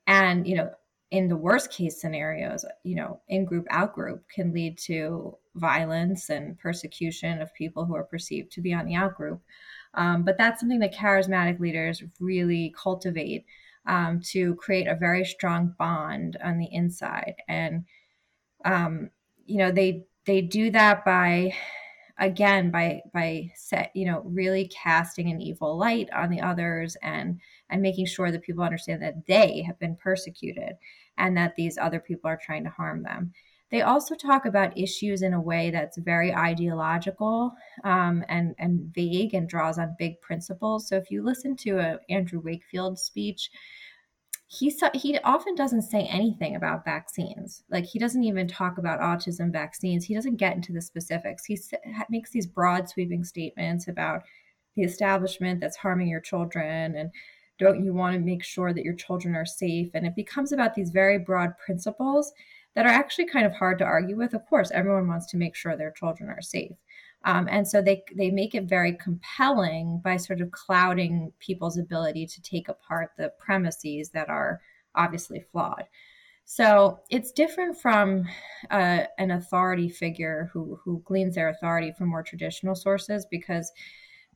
And, 0.07 0.47
you 0.47 0.55
know, 0.55 0.71
in 1.11 1.27
the 1.27 1.37
worst 1.37 1.71
case 1.71 2.01
scenarios, 2.01 2.65
you 2.83 2.95
know, 2.95 3.21
in 3.27 3.45
group 3.45 3.67
out 3.69 3.93
group 3.93 4.23
can 4.33 4.53
lead 4.53 4.77
to 4.79 5.37
violence 5.55 6.29
and 6.29 6.57
persecution 6.57 7.41
of 7.41 7.53
people 7.53 7.85
who 7.85 7.95
are 7.95 8.03
perceived 8.03 8.51
to 8.53 8.61
be 8.61 8.73
on 8.73 8.85
the 8.85 8.95
out 8.95 9.15
group. 9.15 9.41
Um, 9.93 10.23
but 10.23 10.37
that's 10.37 10.61
something 10.61 10.79
that 10.79 10.95
charismatic 10.95 11.59
leaders 11.59 12.01
really 12.19 12.73
cultivate 12.81 13.45
um, 13.85 14.21
to 14.21 14.55
create 14.55 14.87
a 14.87 14.95
very 14.95 15.25
strong 15.25 15.73
bond 15.77 16.37
on 16.43 16.57
the 16.57 16.69
inside. 16.71 17.35
And, 17.47 17.85
um, 18.65 19.09
you 19.45 19.57
know, 19.57 19.71
they, 19.71 20.05
they 20.25 20.41
do 20.41 20.69
that 20.71 21.03
by, 21.03 21.53
again, 22.19 22.69
by, 22.69 23.01
by 23.13 23.51
set, 23.55 23.91
you 23.95 24.05
know, 24.05 24.21
really 24.25 24.67
casting 24.67 25.31
an 25.31 25.41
evil 25.41 25.77
light 25.77 26.09
on 26.13 26.29
the 26.29 26.41
others 26.41 26.95
and, 27.01 27.39
and 27.69 27.81
making 27.81 28.05
sure 28.05 28.31
that 28.31 28.43
people 28.43 28.63
understand 28.63 29.01
that 29.01 29.25
they 29.27 29.63
have 29.63 29.79
been 29.79 29.95
persecuted 29.95 30.73
and 31.17 31.35
that 31.35 31.55
these 31.55 31.77
other 31.77 31.99
people 31.99 32.29
are 32.29 32.39
trying 32.41 32.63
to 32.63 32.69
harm 32.69 33.03
them. 33.03 33.33
They 33.71 33.81
also 33.81 34.15
talk 34.15 34.45
about 34.45 34.77
issues 34.77 35.21
in 35.21 35.33
a 35.33 35.41
way 35.41 35.71
that's 35.71 35.97
very 35.97 36.35
ideological 36.35 37.53
um, 37.85 38.23
and, 38.27 38.53
and 38.59 38.91
vague 38.93 39.33
and 39.33 39.47
draws 39.47 39.79
on 39.79 39.95
big 39.97 40.19
principles. 40.21 40.87
So 40.89 40.97
if 40.97 41.09
you 41.09 41.23
listen 41.23 41.55
to 41.57 41.79
a 41.79 41.99
Andrew 42.09 42.41
Wakefield 42.41 42.99
speech, 42.99 43.49
he 44.47 44.73
he 44.93 45.17
often 45.19 45.55
doesn't 45.55 45.83
say 45.83 46.01
anything 46.07 46.57
about 46.57 46.83
vaccines. 46.83 47.63
Like 47.71 47.85
he 47.85 47.97
doesn't 47.97 48.25
even 48.25 48.49
talk 48.49 48.77
about 48.77 48.99
autism 48.99 49.49
vaccines. 49.49 50.03
He 50.03 50.13
doesn't 50.13 50.35
get 50.35 50.57
into 50.57 50.73
the 50.73 50.81
specifics. 50.81 51.45
He 51.45 51.57
makes 52.09 52.31
these 52.31 52.47
broad 52.47 52.89
sweeping 52.89 53.23
statements 53.23 53.87
about 53.87 54.23
the 54.75 54.83
establishment 54.83 55.61
that's 55.61 55.77
harming 55.77 56.09
your 56.09 56.19
children 56.19 56.95
and 56.95 57.11
don't 57.59 57.83
you 57.83 57.93
want 57.93 58.15
to 58.15 58.19
make 58.19 58.43
sure 58.43 58.73
that 58.73 58.83
your 58.83 58.95
children 58.95 59.35
are 59.35 59.45
safe 59.45 59.89
and 59.93 60.05
it 60.05 60.15
becomes 60.15 60.51
about 60.51 60.73
these 60.73 60.89
very 60.89 61.19
broad 61.19 61.51
principles 61.63 62.33
that 62.75 62.85
are 62.85 62.89
actually 62.89 63.25
kind 63.25 63.45
of 63.45 63.53
hard 63.53 63.77
to 63.79 63.85
argue 63.85 64.17
with. 64.17 64.33
Of 64.33 64.45
course, 64.45 64.71
everyone 64.71 65.07
wants 65.07 65.27
to 65.27 65.37
make 65.37 65.55
sure 65.55 65.75
their 65.75 65.91
children 65.91 66.29
are 66.29 66.41
safe. 66.41 66.75
Um, 67.23 67.47
and 67.51 67.67
so 67.67 67.81
they 67.81 68.03
they 68.15 68.31
make 68.31 68.55
it 68.55 68.63
very 68.63 68.93
compelling 68.93 70.01
by 70.03 70.17
sort 70.17 70.41
of 70.41 70.51
clouding 70.51 71.31
people's 71.39 71.77
ability 71.77 72.25
to 72.25 72.41
take 72.41 72.67
apart 72.67 73.11
the 73.17 73.31
premises 73.37 74.09
that 74.09 74.29
are 74.29 74.61
obviously 74.95 75.45
flawed. 75.51 75.85
So 76.45 76.99
it's 77.09 77.31
different 77.31 77.79
from 77.79 78.27
uh, 78.71 79.03
an 79.19 79.31
authority 79.31 79.87
figure 79.87 80.49
who 80.51 80.79
who 80.83 81.01
gleans 81.05 81.35
their 81.35 81.49
authority 81.49 81.93
from 81.95 82.09
more 82.09 82.23
traditional 82.23 82.75
sources 82.75 83.25
because 83.29 83.71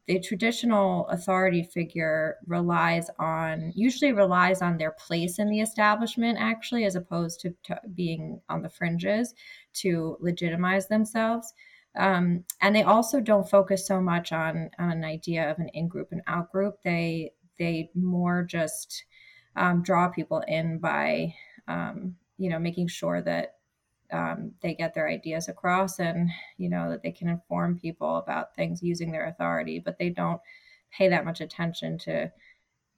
the 0.07 0.19
traditional 0.19 1.07
authority 1.07 1.63
figure 1.63 2.37
relies 2.45 3.09
on 3.17 3.71
usually 3.75 4.11
relies 4.11 4.61
on 4.61 4.77
their 4.77 4.91
place 4.91 5.39
in 5.39 5.49
the 5.49 5.61
establishment 5.61 6.37
actually 6.39 6.85
as 6.85 6.95
opposed 6.95 7.39
to, 7.39 7.55
to 7.63 7.79
being 7.95 8.39
on 8.49 8.61
the 8.61 8.69
fringes 8.69 9.33
to 9.73 10.17
legitimize 10.19 10.87
themselves. 10.87 11.53
Um, 11.97 12.43
and 12.61 12.75
they 12.75 12.83
also 12.83 13.19
don't 13.19 13.49
focus 13.49 13.87
so 13.87 14.01
much 14.01 14.31
on, 14.31 14.69
on 14.79 14.91
an 14.91 15.03
idea 15.03 15.49
of 15.49 15.57
an 15.59 15.69
in-group 15.69 16.11
and 16.11 16.21
out-group. 16.27 16.77
They 16.83 17.31
they 17.57 17.89
more 17.95 18.43
just 18.43 19.05
um, 19.55 19.81
draw 19.81 20.09
people 20.09 20.43
in 20.47 20.77
by 20.77 21.33
um, 21.67 22.15
you 22.37 22.49
know 22.49 22.59
making 22.59 22.87
sure 22.87 23.21
that 23.21 23.54
um, 24.11 24.51
they 24.61 24.73
get 24.73 24.93
their 24.93 25.07
ideas 25.07 25.47
across 25.47 25.99
and 25.99 26.29
you 26.57 26.69
know 26.69 26.89
that 26.89 27.01
they 27.01 27.11
can 27.11 27.27
inform 27.27 27.79
people 27.79 28.17
about 28.17 28.55
things 28.55 28.83
using 28.83 29.11
their 29.11 29.27
authority 29.27 29.79
but 29.79 29.97
they 29.97 30.09
don't 30.09 30.41
pay 30.91 31.09
that 31.09 31.25
much 31.25 31.41
attention 31.41 31.97
to 31.97 32.31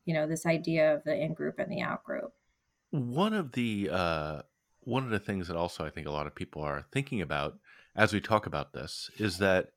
you 0.05 0.13
know 0.13 0.27
this 0.27 0.45
idea 0.45 0.93
of 0.93 1.03
the 1.03 1.15
in 1.15 1.33
group 1.33 1.59
and 1.59 1.71
the 1.71 1.81
out 1.81 2.03
group 2.03 2.33
one 2.91 3.33
of 3.33 3.51
the 3.53 3.89
uh, 3.91 4.41
one 4.81 5.03
of 5.03 5.09
the 5.09 5.19
things 5.19 5.47
that 5.47 5.57
also 5.57 5.85
i 5.85 5.89
think 5.89 6.07
a 6.07 6.11
lot 6.11 6.27
of 6.27 6.35
people 6.35 6.61
are 6.61 6.85
thinking 6.91 7.21
about 7.21 7.57
as 7.95 8.13
we 8.13 8.21
talk 8.21 8.45
about 8.45 8.73
this 8.73 9.09
is 9.17 9.37
that 9.37 9.69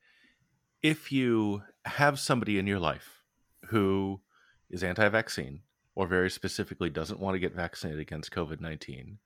if 0.83 1.13
you 1.13 1.63
have 1.85 2.19
somebody 2.19 2.59
in 2.59 2.67
your 2.67 2.79
life 2.79 3.23
who 3.67 4.21
is 4.69 4.83
anti-vaccine 4.83 5.61
or 5.95 6.07
very 6.07 6.31
specifically 6.31 6.91
doesn't 6.91 7.21
want 7.21 7.35
to 7.35 7.41
get 7.41 7.55
vaccinated 7.55 8.01
against 8.01 8.33
covid-19 8.33 9.17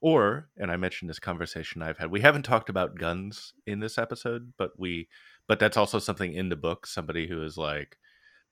or, 0.00 0.48
and 0.56 0.70
I 0.70 0.76
mentioned 0.76 1.10
this 1.10 1.18
conversation 1.18 1.82
I've 1.82 1.98
had. 1.98 2.10
We 2.10 2.20
haven't 2.20 2.44
talked 2.44 2.68
about 2.68 2.98
guns 2.98 3.52
in 3.66 3.80
this 3.80 3.98
episode, 3.98 4.52
but 4.56 4.78
we, 4.78 5.08
but 5.46 5.58
that's 5.58 5.76
also 5.76 5.98
something 5.98 6.32
in 6.32 6.48
the 6.48 6.56
book. 6.56 6.86
Somebody 6.86 7.26
who 7.26 7.42
is 7.42 7.56
like 7.56 7.96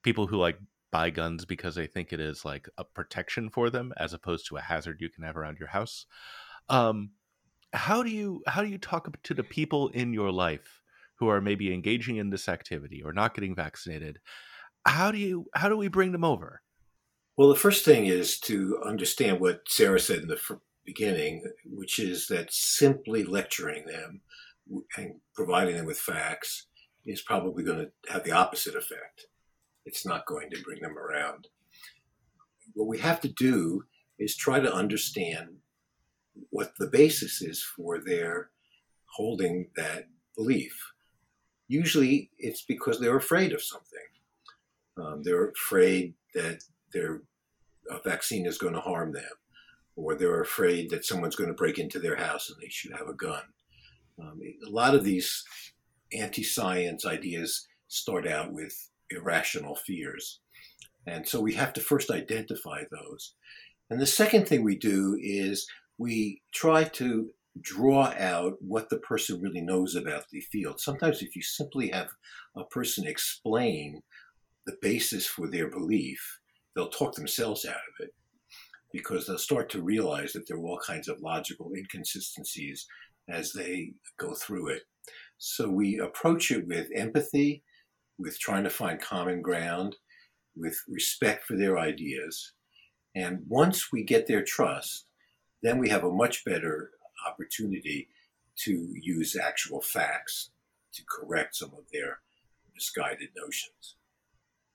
people 0.03 0.27
who 0.27 0.37
like 0.37 0.59
buy 0.91 1.11
guns 1.11 1.45
because 1.45 1.75
they 1.75 1.87
think 1.87 2.13
it 2.13 2.21
is 2.21 2.45
like 2.45 2.69
a 2.79 2.85
protection 2.85 3.51
for 3.51 3.71
them 3.71 3.93
as 3.97 4.13
opposed 4.13 4.47
to 4.47 4.57
a 4.57 4.61
hazard 4.61 4.99
you 5.01 5.09
can 5.09 5.25
have 5.25 5.37
around 5.37 5.59
your 5.59 5.69
house. 5.69 6.07
Um, 6.69 7.11
how 7.73 8.03
do 8.03 8.11
you 8.11 8.43
how 8.47 8.63
do 8.63 8.69
you 8.69 8.79
talk 8.79 9.23
to 9.23 9.35
the 9.35 9.45
people 9.45 9.89
in 9.89 10.13
your 10.13 10.33
life 10.33 10.83
who 11.19 11.29
are 11.29 11.41
maybe 11.41 11.73
engaging 11.73 12.17
in 12.17 12.31
this 12.31 12.49
activity 12.49 13.03
or 13.05 13.13
not 13.13 13.35
getting 13.35 13.55
vaccinated? 13.55 14.19
How 14.87 15.11
do 15.11 15.19
you 15.19 15.47
how 15.55 15.69
do 15.69 15.77
we 15.77 15.89
bring 15.89 16.13
them 16.13 16.25
over? 16.25 16.63
Well, 17.37 17.49
the 17.49 17.57
first 17.57 17.85
thing 17.85 18.07
is 18.07 18.41
to 18.41 18.81
understand 18.85 19.41
what 19.41 19.63
Sara 19.69 20.01
said 20.01 20.21
in 20.21 20.29
the 20.29 20.41
beginning, 20.87 21.43
which 21.65 21.99
is 21.99 22.29
that 22.29 22.53
simply 22.53 23.25
lecturing 23.25 23.85
them 23.85 24.21
and 24.97 25.15
providing 25.35 25.77
them 25.77 25.87
with 25.87 25.99
facts 25.99 26.67
is 27.05 27.23
probably 27.23 27.63
going 27.63 27.79
to 27.79 28.13
have 28.13 28.25
the 28.25 28.33
opposite 28.33 28.75
effect. 28.75 29.27
It's 29.85 30.07
not 30.07 30.27
going 30.27 30.51
to 30.51 30.63
bring 30.63 30.81
them 30.81 30.97
around. 30.97 31.49
What 32.75 32.89
we 32.89 32.99
have 32.99 33.21
to 33.21 33.29
do 33.29 33.85
is 34.19 34.37
try 34.37 34.61
to 34.61 34.73
understand 34.73 35.49
what 36.51 36.73
the 36.79 36.89
basis 36.89 37.43
is 37.43 37.63
for 37.63 38.01
their 38.01 38.51
holding 39.07 39.69
that 39.77 40.09
belief. 40.37 40.93
Usually 41.69 42.31
it's 42.39 42.63
because 42.63 43.01
they're 43.01 43.17
afraid 43.17 43.53
of 43.53 43.63
something. 43.63 43.99
Um, 44.99 45.23
they're 45.23 45.51
afraid 45.51 46.15
that 46.35 46.63
their 46.93 47.23
vaccine 48.05 48.47
is 48.47 48.59
going 48.59 48.75
to 48.75 48.81
harm 48.81 49.13
them 49.13 49.25
or 49.97 50.15
they're 50.15 50.43
afraid 50.43 50.91
that 50.91 51.05
someone's 51.05 51.37
going 51.37 51.49
to 51.49 51.55
break 51.55 51.79
into 51.79 51.99
their 51.99 52.17
house 52.17 52.51
and 52.51 52.61
they 52.61 52.69
should 52.69 52.93
have 52.93 53.09
a 53.09 53.15
gun. 53.15 53.43
Um, 54.21 54.41
a 54.67 54.71
lot 54.71 54.95
of 54.95 55.05
these 55.05 55.43
anti 56.13 56.43
science 56.43 57.05
ideas 57.05 57.67
start 57.89 58.27
out 58.27 58.53
with 58.53 58.91
irrational 59.11 59.75
fears. 59.75 60.41
And 61.07 61.27
so 61.27 61.41
we 61.41 61.55
have 61.55 61.73
to 61.75 61.81
first 61.81 62.11
identify 62.11 62.83
those. 62.91 63.35
And 63.91 64.01
the 64.01 64.07
second 64.07 64.47
thing 64.47 64.65
we 64.65 64.77
do 64.77 65.17
is 65.21 65.67
we 65.99 66.43
try 66.53 66.85
to 66.85 67.31
draw 67.61 68.13
out 68.19 68.55
what 68.61 68.91
the 68.91 68.99
person 68.99 69.41
really 69.41 69.61
knows 69.61 69.95
about 69.95 70.25
the 70.31 70.41
field. 70.41 70.81
Sometimes, 70.81 71.23
if 71.23 71.35
you 71.37 71.43
simply 71.43 71.89
have 71.89 72.09
a 72.57 72.65
person 72.65 73.07
explain 73.07 74.03
the 74.67 74.77
basis 74.83 75.27
for 75.27 75.49
their 75.49 75.71
belief, 75.71 76.41
they'll 76.75 76.89
talk 76.89 77.15
themselves 77.15 77.65
out 77.65 77.77
of 77.77 78.05
it 78.05 78.13
because 78.93 79.27
they'll 79.27 79.39
start 79.39 79.69
to 79.71 79.83
realize 79.83 80.33
that 80.33 80.47
there 80.47 80.57
are 80.57 80.67
all 80.67 80.81
kinds 80.87 81.09
of 81.09 81.21
logical 81.21 81.73
inconsistencies 81.77 82.87
as 83.29 83.53
they 83.53 83.93
go 84.19 84.35
through 84.35 84.69
it. 84.69 84.83
So 85.39 85.69
we 85.69 85.99
approach 85.99 86.51
it 86.51 86.67
with 86.67 86.89
empathy, 86.95 87.63
with 88.19 88.39
trying 88.39 88.65
to 88.65 88.71
find 88.71 89.01
common 89.01 89.43
ground, 89.43 89.97
with 90.57 90.79
respect 90.89 91.45
for 91.45 91.57
their 91.57 91.79
ideas. 91.79 92.53
And 93.15 93.41
once 93.49 93.93
we 93.93 94.05
get 94.05 94.27
their 94.27 94.43
trust, 94.43 95.07
then 95.63 95.79
we 95.79 95.89
have 95.89 96.05
a 96.05 96.13
much 96.13 96.45
better 96.45 96.91
opportunity 97.27 98.09
to 98.65 98.95
use 98.95 99.37
actual 99.37 99.81
facts 99.83 100.51
to 100.95 101.03
correct 101.09 101.57
some 101.57 101.71
of 101.71 101.85
their 101.93 102.21
misguided 102.75 103.31
notions. 103.37 103.97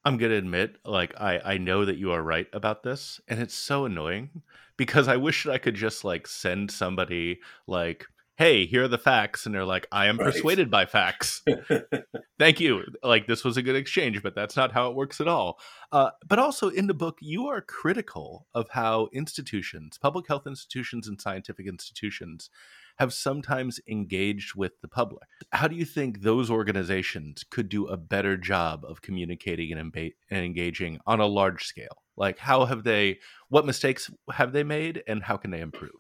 I'm 0.03 0.17
gonna 0.17 0.35
admit, 0.35 0.77
like 0.85 1.13
I 1.19 1.39
I 1.43 1.57
know 1.57 1.85
that 1.85 1.97
you 1.97 2.11
are 2.11 2.21
right 2.23 2.47
about 2.53 2.83
this, 2.83 3.21
and 3.27 3.39
it's 3.39 3.53
so 3.55 3.85
annoying 3.85 4.41
because 4.77 5.07
I 5.07 5.17
wish 5.17 5.43
that 5.43 5.51
I 5.53 5.57
could 5.57 5.75
just 5.75 6.03
like 6.03 6.27
send 6.27 6.71
somebody 6.71 7.39
like 7.67 8.07
hey, 8.41 8.65
here 8.65 8.85
are 8.85 8.87
the 8.87 8.97
facts. 8.97 9.45
And 9.45 9.53
they're 9.53 9.65
like, 9.65 9.87
I 9.91 10.07
am 10.07 10.17
Right. 10.17 10.33
persuaded 10.33 10.71
by 10.71 10.87
facts. 10.87 11.43
Thank 12.39 12.59
you. 12.59 12.83
Like, 13.03 13.27
this 13.27 13.43
was 13.43 13.55
a 13.55 13.61
good 13.61 13.75
exchange, 13.75 14.23
but 14.23 14.33
that's 14.33 14.55
not 14.55 14.71
how 14.71 14.89
it 14.89 14.95
works 14.95 15.21
at 15.21 15.27
all. 15.27 15.59
Uh, 15.91 16.09
but 16.27 16.39
also 16.39 16.69
in 16.69 16.87
the 16.87 16.95
book, 16.95 17.19
you 17.21 17.45
are 17.49 17.61
critical 17.61 18.47
of 18.55 18.69
how 18.69 19.09
institutions, 19.13 19.99
public 19.99 20.27
health 20.27 20.47
institutions, 20.47 21.07
and 21.07 21.21
scientific 21.21 21.67
institutions 21.67 22.49
have 22.97 23.13
sometimes 23.13 23.80
engaged 23.88 24.56
with 24.56 24.80
the 24.82 24.88
public. 24.88 25.27
How 25.51 25.67
do 25.67 25.75
you 25.75 25.86
think 25.86 26.21
those 26.21 26.49
organizations 26.49 27.43
could 27.49 27.69
do 27.69 27.88
a 27.88 27.97
better 27.97 28.38
job 28.38 28.84
of 28.86 29.01
communicating 29.01 29.71
and, 29.71 29.93
and 30.30 30.45
engaging 30.45 30.99
on 31.06 31.19
a 31.19 31.25
large 31.25 31.65
scale? 31.65 32.04
Like, 32.17 32.39
how 32.39 32.65
have 32.65 32.84
they, 32.84 33.19
what 33.49 33.65
mistakes 33.65 34.12
have 34.32 34.54
they 34.54 34.63
made, 34.63 35.04
and 35.08 35.23
how 35.23 35.38
can 35.38 35.51
they 35.51 35.62
improve? 35.62 35.91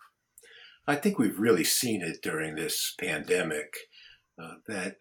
I 0.87 0.95
think 0.95 1.17
we've 1.17 1.39
really 1.39 1.63
seen 1.63 2.01
it 2.01 2.21
during 2.21 2.55
this 2.55 2.95
pandemic 2.99 3.75
uh, 4.41 4.55
that 4.67 4.97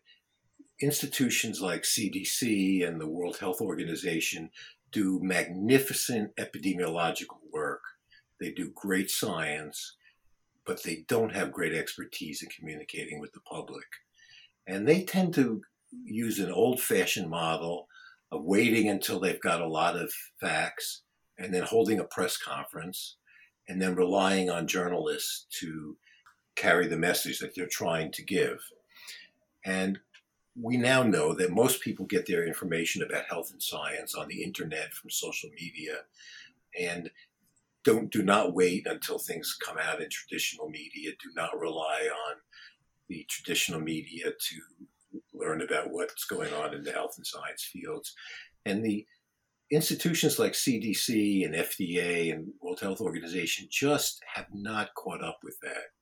institutions 0.81 1.61
like 1.61 1.83
CDC 1.83 2.87
and 2.87 3.00
the 3.00 3.09
World 3.09 3.38
Health 3.38 3.61
Organization 3.61 4.50
do 4.92 5.20
magnificent 5.22 6.35
epidemiological 6.37 7.38
work. 7.53 7.83
They 8.40 8.50
do 8.50 8.72
great 8.74 9.11
science, 9.11 9.96
but 10.66 10.83
they 10.83 11.05
don't 11.09 11.35
have 11.35 11.53
great 11.53 11.75
expertise 11.75 12.42
in 12.42 12.49
communicating 12.49 13.20
with 13.20 13.33
the 13.33 13.40
public. 13.40 13.87
And 14.66 14.87
they 14.87 15.03
tend 15.03 15.35
to 15.35 15.61
use 16.05 16.38
an 16.38 16.53
old 16.53 16.81
fashioned 16.81 17.29
model 17.29 17.88
of 18.33 18.44
waiting 18.44 18.88
until 18.88 19.18
they've 19.18 19.40
got 19.40 19.61
a 19.61 19.66
lot 19.66 19.96
of 19.96 20.12
facts 20.40 21.03
and 21.38 21.53
then 21.53 21.62
holding 21.62 21.99
a 21.99 22.05
press 22.05 22.37
conference 22.37 23.16
and 23.68 23.81
then 23.81 23.94
relying 23.94 24.51
on 24.51 24.66
journalists 24.66 25.46
to 25.61 25.96
carry 26.57 26.87
the 26.87 26.96
message 26.96 27.38
that 27.38 27.55
they're 27.55 27.66
trying 27.66 28.12
to 28.12 28.23
give. 28.23 28.61
And 29.64 29.99
we 30.61 30.77
now 30.77 31.03
know 31.03 31.35
that 31.35 31.53
most 31.53 31.81
people 31.81 32.07
get 32.07 32.27
their 32.27 32.46
information 32.46 33.03
about 33.03 33.25
health 33.29 33.51
and 33.53 33.62
science 33.62 34.14
on 34.14 34.29
the 34.29 34.42
internet 34.42 34.92
from 34.92 35.11
social 35.11 35.51
media 35.51 35.99
and 36.79 37.11
don't 37.84 38.10
do 38.10 38.22
not 38.22 38.54
wait 38.54 38.86
until 38.86 39.18
things 39.18 39.56
come 39.64 39.78
out 39.78 40.02
in 40.02 40.08
traditional 40.10 40.68
media 40.68 41.10
do 41.22 41.30
not 41.34 41.58
rely 41.58 42.08
on 42.28 42.36
the 43.08 43.26
traditional 43.28 43.80
media 43.80 44.26
to 44.26 45.18
learn 45.34 45.62
about 45.62 45.90
what's 45.90 46.24
going 46.24 46.52
on 46.54 46.74
in 46.74 46.82
the 46.82 46.92
health 46.92 47.14
and 47.16 47.26
science 47.26 47.68
fields 47.72 48.14
and 48.66 48.84
the 48.84 49.06
institutions 49.70 50.38
like 50.38 50.52
CDC 50.52 51.44
and 51.44 51.54
FDA 51.54 52.32
and 52.32 52.48
World 52.60 52.80
Health 52.80 53.00
Organization 53.00 53.68
just 53.70 54.20
have 54.34 54.46
not 54.52 54.94
caught 54.94 55.22
up 55.22 55.38
with 55.42 55.56
that. 55.62 55.92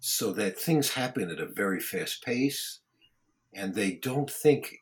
So 0.00 0.32
that 0.34 0.58
things 0.58 0.90
happen 0.90 1.30
at 1.30 1.40
a 1.40 1.46
very 1.46 1.80
fast 1.80 2.22
pace 2.22 2.80
and 3.54 3.74
they 3.74 3.92
don't 3.92 4.30
think 4.30 4.76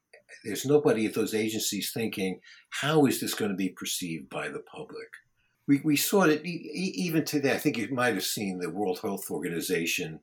there's 0.44 0.66
nobody 0.66 1.06
at 1.06 1.14
those 1.14 1.34
agencies 1.34 1.92
thinking 1.92 2.40
how 2.70 3.06
is 3.06 3.20
this 3.20 3.34
going 3.34 3.50
to 3.50 3.56
be 3.56 3.70
perceived 3.70 4.28
by 4.28 4.48
the 4.48 4.62
public. 4.70 5.08
We, 5.68 5.80
we 5.84 5.96
saw 5.96 6.22
it 6.22 6.44
even 6.44 7.24
today. 7.24 7.52
I 7.52 7.58
think 7.58 7.76
you 7.76 7.88
might 7.92 8.14
have 8.14 8.24
seen 8.24 8.58
the 8.58 8.70
World 8.70 9.00
Health 9.02 9.30
Organization 9.30 10.20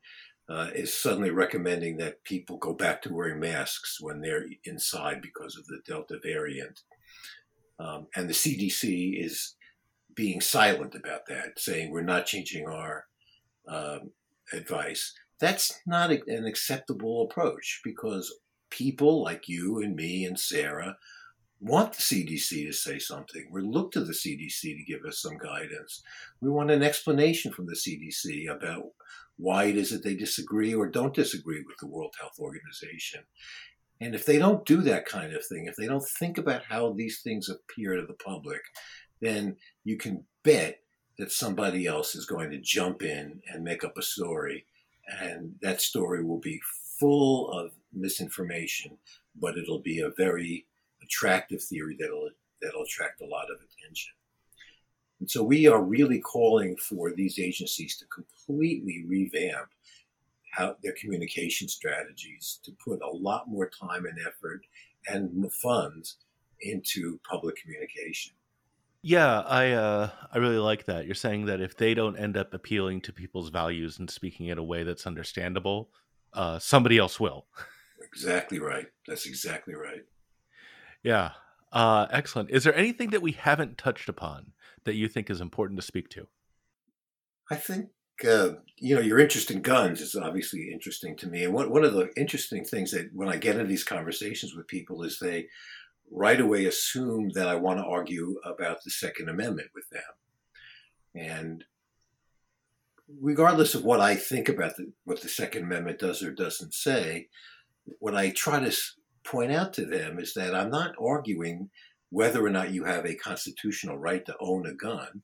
uh, 0.49 0.69
is 0.73 0.93
suddenly 0.93 1.31
recommending 1.31 1.97
that 1.97 2.23
people 2.23 2.57
go 2.57 2.73
back 2.73 3.01
to 3.01 3.13
wearing 3.13 3.39
masks 3.39 3.99
when 3.99 4.21
they're 4.21 4.45
inside 4.65 5.21
because 5.21 5.57
of 5.57 5.65
the 5.67 5.79
Delta 5.85 6.17
variant. 6.21 6.81
Um, 7.79 8.07
and 8.15 8.29
the 8.29 8.33
CDC 8.33 9.23
is 9.23 9.55
being 10.15 10.41
silent 10.41 10.95
about 10.95 11.25
that, 11.27 11.59
saying 11.59 11.91
we're 11.91 12.01
not 12.01 12.25
changing 12.25 12.67
our 12.67 13.05
um, 13.67 14.11
advice. 14.51 15.13
That's 15.39 15.79
not 15.85 16.11
a, 16.11 16.21
an 16.27 16.45
acceptable 16.45 17.23
approach 17.23 17.81
because 17.83 18.33
people 18.69 19.23
like 19.23 19.47
you 19.47 19.81
and 19.81 19.95
me 19.95 20.25
and 20.25 20.39
Sara 20.39 20.97
want 21.63 21.93
the 21.93 22.01
CDC 22.01 22.67
to 22.67 22.73
say 22.73 22.99
something. 22.99 23.47
We 23.49 23.61
look 23.61 23.91
to 23.93 24.03
the 24.03 24.11
CDC 24.13 24.61
to 24.61 24.83
give 24.85 25.05
us 25.05 25.21
some 25.21 25.37
guidance. 25.37 26.03
We 26.41 26.49
want 26.49 26.71
an 26.71 26.83
explanation 26.83 27.53
from 27.53 27.65
the 27.65 27.75
CDC 27.75 28.53
about 28.53 28.83
why 29.37 29.65
it 29.65 29.77
is 29.77 29.89
that 29.91 30.03
they 30.03 30.15
disagree 30.15 30.75
or 30.75 30.87
don't 30.87 31.13
disagree 31.13 31.63
with 31.65 31.77
the 31.79 31.87
World 31.87 32.13
Health 32.19 32.37
Organization. 32.39 33.21
And 34.01 34.13
if 34.13 34.25
they 34.25 34.37
don't 34.37 34.65
do 34.65 34.81
that 34.81 35.05
kind 35.05 35.33
of 35.33 35.45
thing, 35.45 35.67
if 35.67 35.75
they 35.77 35.87
don't 35.87 36.05
think 36.19 36.37
about 36.37 36.63
how 36.65 36.91
these 36.91 37.21
things 37.21 37.49
appear 37.49 37.95
to 37.95 38.05
the 38.05 38.13
public, 38.15 38.61
then 39.21 39.55
you 39.85 39.97
can 39.97 40.25
bet 40.43 40.79
that 41.17 41.31
somebody 41.31 41.87
else 41.87 42.13
is 42.13 42.25
going 42.25 42.51
to 42.51 42.59
jump 42.59 43.03
in 43.03 43.41
and 43.51 43.63
make 43.63 43.85
up 43.85 43.97
a 43.97 44.01
story. 44.01 44.65
And 45.21 45.55
that 45.61 45.79
story 45.79 46.23
will 46.23 46.39
be 46.39 46.59
full 46.99 47.49
of 47.51 47.71
misinformation, 47.93 48.97
but 49.39 49.57
it'll 49.57 49.81
be 49.81 50.01
a 50.01 50.11
very 50.17 50.65
attractive 51.03 51.61
theory 51.61 51.97
that'll 51.99 52.29
that'll 52.61 52.83
attract 52.83 53.21
a 53.21 53.25
lot 53.25 53.45
of 53.51 53.57
attention. 53.57 54.13
And 55.19 55.29
so 55.29 55.43
we 55.43 55.67
are 55.67 55.81
really 55.81 56.19
calling 56.19 56.75
for 56.77 57.13
these 57.13 57.39
agencies 57.39 57.97
to 57.97 58.05
completely 58.05 59.05
revamp 59.07 59.69
how 60.51 60.75
their 60.83 60.93
communication 60.99 61.67
strategies 61.67 62.59
to 62.63 62.71
put 62.85 63.01
a 63.01 63.09
lot 63.09 63.47
more 63.47 63.69
time 63.69 64.05
and 64.05 64.17
effort 64.19 64.61
and 65.07 65.51
funds 65.53 66.17
into 66.61 67.19
public 67.29 67.55
communication. 67.55 68.33
Yeah, 69.01 69.41
I 69.41 69.71
uh, 69.71 70.09
I 70.31 70.37
really 70.37 70.57
like 70.57 70.85
that. 70.85 71.05
You're 71.05 71.15
saying 71.15 71.45
that 71.47 71.59
if 71.59 71.75
they 71.75 71.93
don't 71.93 72.17
end 72.17 72.37
up 72.37 72.53
appealing 72.53 73.01
to 73.01 73.13
people's 73.13 73.49
values 73.49 73.99
and 73.99 74.09
speaking 74.09 74.47
in 74.47 74.57
a 74.57 74.63
way 74.63 74.83
that's 74.83 75.05
understandable, 75.05 75.89
uh, 76.33 76.59
somebody 76.59 76.97
else 76.97 77.19
will. 77.19 77.45
Exactly 78.11 78.59
right. 78.59 78.85
That's 79.07 79.25
exactly 79.25 79.73
right. 79.73 80.03
Yeah, 81.03 81.31
uh, 81.71 82.07
excellent. 82.11 82.49
Is 82.49 82.63
there 82.63 82.75
anything 82.75 83.09
that 83.09 83.21
we 83.21 83.33
haven't 83.33 83.77
touched 83.77 84.07
upon 84.07 84.53
that 84.85 84.95
you 84.95 85.07
think 85.07 85.29
is 85.29 85.41
important 85.41 85.79
to 85.79 85.85
speak 85.85 86.09
to? 86.09 86.27
I 87.51 87.55
think 87.55 87.89
uh, 88.25 88.49
you 88.77 88.95
know 88.95 89.01
your 89.01 89.19
interest 89.19 89.51
in 89.51 89.61
guns 89.61 89.99
is 89.99 90.15
obviously 90.15 90.69
interesting 90.71 91.15
to 91.17 91.27
me, 91.27 91.43
and 91.43 91.53
one 91.53 91.69
one 91.69 91.83
of 91.83 91.93
the 91.93 92.09
interesting 92.15 92.63
things 92.63 92.91
that 92.91 93.09
when 93.13 93.27
I 93.27 93.37
get 93.37 93.55
into 93.55 93.67
these 93.67 93.83
conversations 93.83 94.55
with 94.55 94.67
people 94.67 95.03
is 95.03 95.19
they 95.19 95.47
right 96.11 96.39
away 96.39 96.65
assume 96.65 97.29
that 97.33 97.47
I 97.47 97.55
want 97.55 97.79
to 97.79 97.85
argue 97.85 98.39
about 98.45 98.83
the 98.83 98.91
Second 98.91 99.29
Amendment 99.29 99.69
with 99.75 99.89
them, 99.89 100.01
and 101.15 101.65
regardless 103.21 103.75
of 103.75 103.83
what 103.83 103.99
I 103.99 104.15
think 104.15 104.47
about 104.47 104.77
the, 104.77 104.91
what 105.03 105.21
the 105.21 105.29
Second 105.29 105.63
Amendment 105.63 105.99
does 105.99 106.23
or 106.23 106.31
doesn't 106.31 106.73
say, 106.73 107.27
what 107.99 108.15
I 108.15 108.29
try 108.29 108.59
to 108.59 108.73
point 109.23 109.51
out 109.51 109.73
to 109.73 109.85
them 109.85 110.19
is 110.19 110.33
that 110.33 110.55
I'm 110.55 110.69
not 110.69 110.95
arguing 111.01 111.69
whether 112.09 112.45
or 112.45 112.49
not 112.49 112.71
you 112.71 112.83
have 112.83 113.05
a 113.05 113.15
constitutional 113.15 113.97
right 113.97 114.25
to 114.25 114.35
own 114.39 114.65
a 114.67 114.73
gun. 114.73 115.23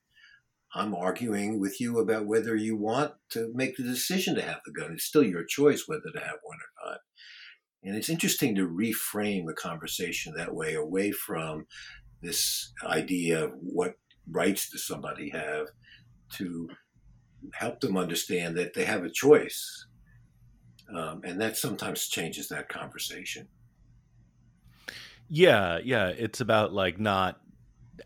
I'm 0.74 0.94
arguing 0.94 1.58
with 1.58 1.80
you 1.80 1.98
about 1.98 2.26
whether 2.26 2.54
you 2.54 2.76
want 2.76 3.12
to 3.30 3.50
make 3.54 3.76
the 3.76 3.82
decision 3.82 4.34
to 4.36 4.42
have 4.42 4.60
the 4.64 4.72
gun. 4.72 4.92
It's 4.92 5.04
still 5.04 5.22
your 5.22 5.44
choice 5.44 5.84
whether 5.86 6.10
to 6.12 6.20
have 6.20 6.38
one 6.42 6.58
or 6.58 6.90
not. 6.90 6.98
And 7.82 7.96
it's 7.96 8.08
interesting 8.08 8.54
to 8.56 8.68
reframe 8.68 9.46
the 9.46 9.54
conversation 9.54 10.34
that 10.36 10.54
way, 10.54 10.74
away 10.74 11.12
from 11.12 11.66
this 12.22 12.72
idea 12.84 13.44
of 13.44 13.52
what 13.60 13.94
rights 14.30 14.70
does 14.70 14.86
somebody 14.86 15.30
have, 15.30 15.68
to 16.34 16.68
help 17.54 17.80
them 17.80 17.96
understand 17.96 18.56
that 18.56 18.74
they 18.74 18.84
have 18.84 19.02
a 19.02 19.10
choice. 19.10 19.86
Um, 20.94 21.20
and 21.24 21.40
that 21.40 21.56
sometimes 21.56 22.08
changes 22.08 22.48
that 22.48 22.68
conversation. 22.68 23.48
Yeah, 25.30 25.78
yeah. 25.84 26.08
It's 26.08 26.40
about 26.40 26.72
like 26.72 26.98
not 26.98 27.40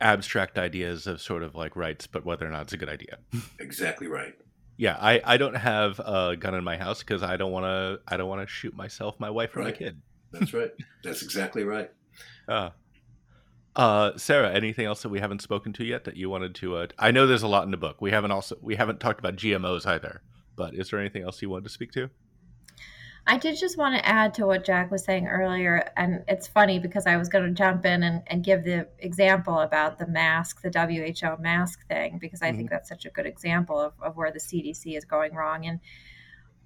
abstract 0.00 0.58
ideas 0.58 1.06
of 1.06 1.20
sort 1.20 1.42
of 1.42 1.54
like 1.54 1.74
rights, 1.74 2.06
but 2.06 2.24
whether 2.24 2.46
or 2.46 2.50
not 2.50 2.62
it's 2.62 2.72
a 2.74 2.76
good 2.76 2.88
idea. 2.90 3.18
Exactly 3.58 4.06
right. 4.06 4.34
Yeah, 4.76 4.96
I, 5.00 5.20
I 5.24 5.36
don't 5.36 5.54
have 5.56 6.00
a 6.00 6.36
gun 6.36 6.54
in 6.54 6.64
my 6.64 6.76
house 6.76 6.98
because 7.00 7.22
I 7.22 7.36
don't 7.36 7.52
want 7.52 7.64
to 7.64 8.00
I 8.12 8.16
don't 8.16 8.28
want 8.28 8.42
to 8.42 8.46
shoot 8.52 8.74
myself, 8.76 9.18
my 9.18 9.30
wife, 9.30 9.56
or 9.56 9.60
Right. 9.60 9.66
my 9.72 9.72
kid. 9.78 10.02
That's 10.32 10.52
right. 10.52 10.70
That's 11.04 11.22
exactly 11.22 11.64
right. 11.64 11.90
Uh, 12.48 12.70
uh, 13.76 14.16
Sara, 14.16 14.52
anything 14.52 14.84
else 14.86 15.02
that 15.02 15.08
we 15.08 15.20
haven't 15.20 15.42
spoken 15.42 15.72
to 15.74 15.84
yet 15.84 16.04
that 16.04 16.16
you 16.16 16.28
wanted 16.28 16.54
to? 16.56 16.76
Uh, 16.76 16.86
I 16.98 17.10
know 17.12 17.26
there's 17.26 17.42
a 17.42 17.48
lot 17.48 17.64
in 17.64 17.70
the 17.70 17.76
book. 17.76 18.00
We 18.00 18.10
haven't 18.10 18.32
also 18.32 18.56
we 18.60 18.74
haven't 18.76 19.00
talked 19.00 19.18
about 19.20 19.36
GMOs 19.36 19.86
either. 19.86 20.22
But 20.56 20.74
is 20.74 20.90
there 20.90 21.00
anything 21.00 21.22
else 21.22 21.40
you 21.40 21.50
wanted 21.50 21.64
to 21.64 21.70
speak 21.70 21.92
to? 21.92 22.10
I 23.26 23.38
did 23.38 23.56
just 23.58 23.78
want 23.78 23.94
to 23.96 24.06
add 24.06 24.34
to 24.34 24.46
what 24.46 24.66
Jack 24.66 24.90
was 24.90 25.02
saying 25.02 25.28
earlier, 25.28 25.90
and 25.96 26.22
it's 26.28 26.46
funny 26.46 26.78
because 26.78 27.06
I 27.06 27.16
was 27.16 27.30
going 27.30 27.44
to 27.44 27.52
jump 27.52 27.86
in 27.86 28.02
and, 28.02 28.22
and 28.26 28.44
give 28.44 28.64
the 28.64 28.86
example 28.98 29.60
about 29.60 29.98
the 29.98 30.06
mask, 30.06 30.60
the 30.60 30.70
WHO 30.70 31.42
mask 31.42 31.86
thing, 31.88 32.18
because 32.18 32.42
I 32.42 32.50
think 32.52 32.64
mm-hmm. 32.64 32.74
that's 32.74 32.88
such 32.88 33.06
a 33.06 33.10
good 33.10 33.24
example 33.24 33.80
of, 33.80 33.94
of 34.02 34.16
where 34.16 34.30
the 34.30 34.38
CDC 34.38 34.96
is 34.96 35.06
going 35.06 35.34
wrong. 35.34 35.64
And 35.64 35.80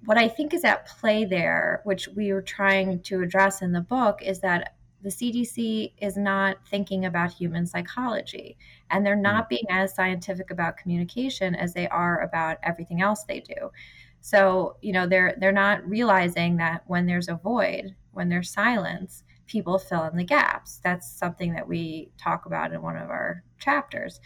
what 0.03 0.17
I 0.17 0.27
think 0.27 0.53
is 0.53 0.65
at 0.65 0.85
play 0.85 1.23
there, 1.23 1.81
which 1.85 2.09
we 2.09 2.33
were 2.33 2.41
trying 2.41 3.01
to 3.03 3.21
address 3.21 3.61
in 3.61 3.71
the 3.71 3.81
book, 3.81 4.21
is 4.21 4.41
that 4.41 4.75
the 5.01 5.09
CDC 5.09 5.93
is 5.99 6.17
not 6.17 6.57
thinking 6.67 7.05
about 7.05 7.31
human 7.31 7.65
psychology 7.65 8.57
and 8.89 9.05
they're 9.05 9.15
not 9.15 9.45
mm. 9.45 9.49
being 9.49 9.65
as 9.69 9.95
scientific 9.95 10.51
about 10.51 10.75
communication 10.75 11.55
as 11.55 11.73
they 11.73 11.87
are 11.87 12.21
about 12.21 12.57
everything 12.63 13.01
else 13.01 13.23
they 13.23 13.39
do. 13.39 13.71
So, 14.21 14.77
you 14.81 14.91
know, 14.93 15.07
they're 15.07 15.35
they're 15.39 15.51
not 15.51 15.87
realizing 15.87 16.57
that 16.57 16.83
when 16.87 17.05
there's 17.05 17.29
a 17.29 17.35
void, 17.35 17.95
when 18.11 18.29
there's 18.29 18.51
silence, 18.51 19.23
people 19.47 19.79
fill 19.79 20.03
in 20.05 20.17
the 20.17 20.23
gaps. 20.23 20.79
That's 20.83 21.09
something 21.09 21.53
that 21.53 21.67
we 21.67 22.11
talk 22.17 22.45
about 22.45 22.73
in 22.73 22.81
one 22.81 22.97
of 22.97 23.09
our 23.09 23.43
chapters. 23.59 24.19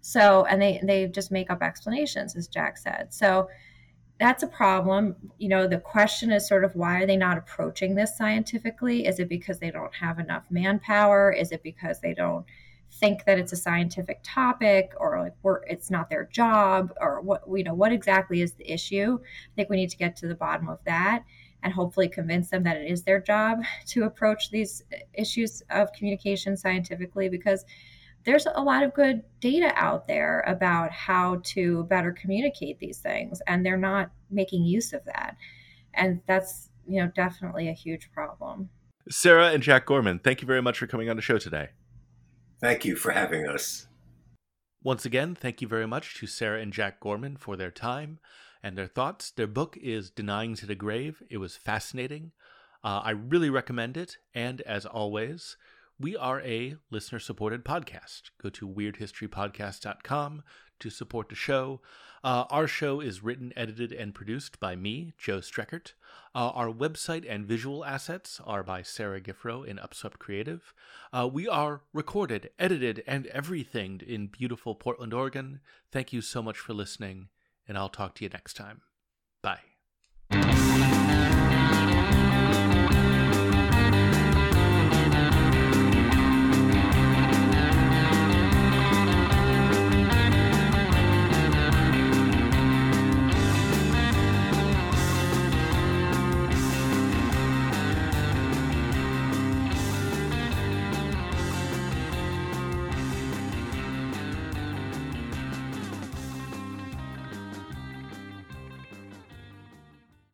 So, 0.00 0.44
and 0.46 0.60
they 0.60 0.80
they 0.82 1.08
just 1.08 1.30
make 1.30 1.50
up 1.50 1.62
explanations 1.62 2.36
as 2.36 2.48
Jack 2.48 2.78
said. 2.78 3.12
So, 3.12 3.48
that's 4.20 4.42
a 4.42 4.48
problem. 4.48 5.16
You 5.38 5.48
know, 5.48 5.66
the 5.66 5.78
question 5.78 6.30
is 6.30 6.46
sort 6.46 6.64
of 6.64 6.74
why 6.74 7.02
are 7.02 7.06
they 7.06 7.16
not 7.16 7.38
approaching 7.38 7.94
this 7.94 8.16
scientifically? 8.16 9.06
Is 9.06 9.18
it 9.18 9.28
because 9.28 9.58
they 9.58 9.70
don't 9.70 9.94
have 9.94 10.18
enough 10.18 10.44
manpower? 10.50 11.32
Is 11.32 11.52
it 11.52 11.62
because 11.62 12.00
they 12.00 12.14
don't 12.14 12.46
think 13.00 13.24
that 13.24 13.38
it's 13.38 13.52
a 13.52 13.56
scientific 13.56 14.20
topic 14.22 14.92
or 14.96 15.20
like 15.20 15.34
we're, 15.42 15.62
it's 15.64 15.90
not 15.90 16.08
their 16.08 16.24
job 16.24 16.92
or 17.00 17.20
what 17.20 17.42
you 17.52 17.64
know 17.64 17.74
what 17.74 17.92
exactly 17.92 18.40
is 18.40 18.52
the 18.52 18.72
issue? 18.72 19.18
I 19.22 19.50
think 19.56 19.68
we 19.68 19.76
need 19.76 19.90
to 19.90 19.96
get 19.96 20.16
to 20.16 20.28
the 20.28 20.34
bottom 20.34 20.68
of 20.68 20.78
that 20.84 21.24
and 21.62 21.72
hopefully 21.72 22.08
convince 22.08 22.50
them 22.50 22.62
that 22.62 22.76
it 22.76 22.90
is 22.90 23.02
their 23.02 23.20
job 23.20 23.58
to 23.86 24.04
approach 24.04 24.50
these 24.50 24.82
uh, 24.92 24.98
issues 25.14 25.62
of 25.70 25.92
communication 25.92 26.56
scientifically 26.56 27.28
because 27.28 27.64
there's 28.24 28.46
a 28.54 28.62
lot 28.62 28.82
of 28.82 28.94
good 28.94 29.22
data 29.40 29.72
out 29.74 30.06
there 30.06 30.42
about 30.46 30.90
how 30.90 31.40
to 31.44 31.84
better 31.84 32.12
communicate 32.12 32.78
these 32.78 32.98
things 32.98 33.42
and 33.46 33.66
they're 33.66 33.76
not 33.76 34.10
making 34.30 34.64
use 34.64 34.92
of 34.92 35.04
that. 35.04 35.36
And 35.94 36.20
that's 36.26 36.70
you 36.86 37.00
know 37.00 37.10
definitely 37.14 37.68
a 37.68 37.72
huge 37.72 38.10
problem. 38.12 38.68
Sara 39.10 39.48
and 39.48 39.62
Jack 39.62 39.84
Gorman 39.86 40.20
thank 40.20 40.40
you 40.40 40.46
very 40.46 40.62
much 40.62 40.78
for 40.78 40.86
coming 40.86 41.10
on 41.10 41.16
the 41.16 41.22
show 41.22 41.38
today 41.38 41.70
Thank 42.60 42.84
you 42.84 42.96
for 42.96 43.12
having 43.12 43.46
us. 43.46 43.86
Once 44.82 45.04
again, 45.04 45.34
thank 45.34 45.62
you 45.62 45.68
very 45.68 45.86
much 45.86 46.14
to 46.16 46.26
Sara 46.26 46.60
and 46.60 46.72
Jack 46.72 47.00
Gorman 47.00 47.36
for 47.36 47.56
their 47.56 47.70
time 47.70 48.18
and 48.62 48.76
their 48.76 48.86
thoughts. 48.86 49.30
Their 49.30 49.46
book 49.46 49.78
is 49.80 50.10
Denying 50.10 50.54
to 50.56 50.66
the 50.66 50.74
Grave. 50.74 51.22
It 51.30 51.38
was 51.38 51.56
fascinating. 51.56 52.32
Uh, 52.82 53.00
I 53.02 53.10
really 53.10 53.50
recommend 53.50 53.96
it. 53.96 54.18
And 54.34 54.60
as 54.62 54.84
always, 54.84 55.56
we 55.98 56.16
are 56.16 56.40
a 56.42 56.76
listener 56.90 57.18
supported 57.18 57.64
podcast. 57.64 58.30
Go 58.42 58.50
to 58.50 58.68
weirdhistorypodcast.com 58.68 60.42
to 60.84 60.90
support 60.90 61.30
the 61.30 61.34
show. 61.34 61.80
Uh, 62.22 62.44
our 62.50 62.66
show 62.66 63.00
is 63.00 63.24
written, 63.24 63.54
edited, 63.56 63.90
and 63.90 64.14
produced 64.14 64.60
by 64.60 64.76
me, 64.76 65.14
Joe 65.16 65.38
Streckert. 65.38 65.94
Uh, 66.34 66.50
our 66.50 66.68
website 66.68 67.24
and 67.26 67.46
visual 67.46 67.86
assets 67.86 68.38
are 68.46 68.62
by 68.62 68.82
Sarah 68.82 69.20
Giffro 69.20 69.66
in 69.66 69.78
Upswept 69.78 70.18
Creative. 70.18 70.74
Uh, 71.10 71.26
we 71.32 71.48
are 71.48 71.80
recorded, 71.94 72.50
edited, 72.58 73.02
and 73.06 73.26
everything 73.28 74.02
in 74.06 74.26
beautiful 74.26 74.74
Portland, 74.74 75.14
Oregon. 75.14 75.60
Thank 75.90 76.12
you 76.12 76.20
so 76.20 76.42
much 76.42 76.58
for 76.58 76.74
listening, 76.74 77.28
and 77.66 77.78
I'll 77.78 77.88
talk 77.88 78.14
to 78.16 78.24
you 78.24 78.30
next 78.30 78.54
time. 78.54 78.82
Bye. 79.40 79.73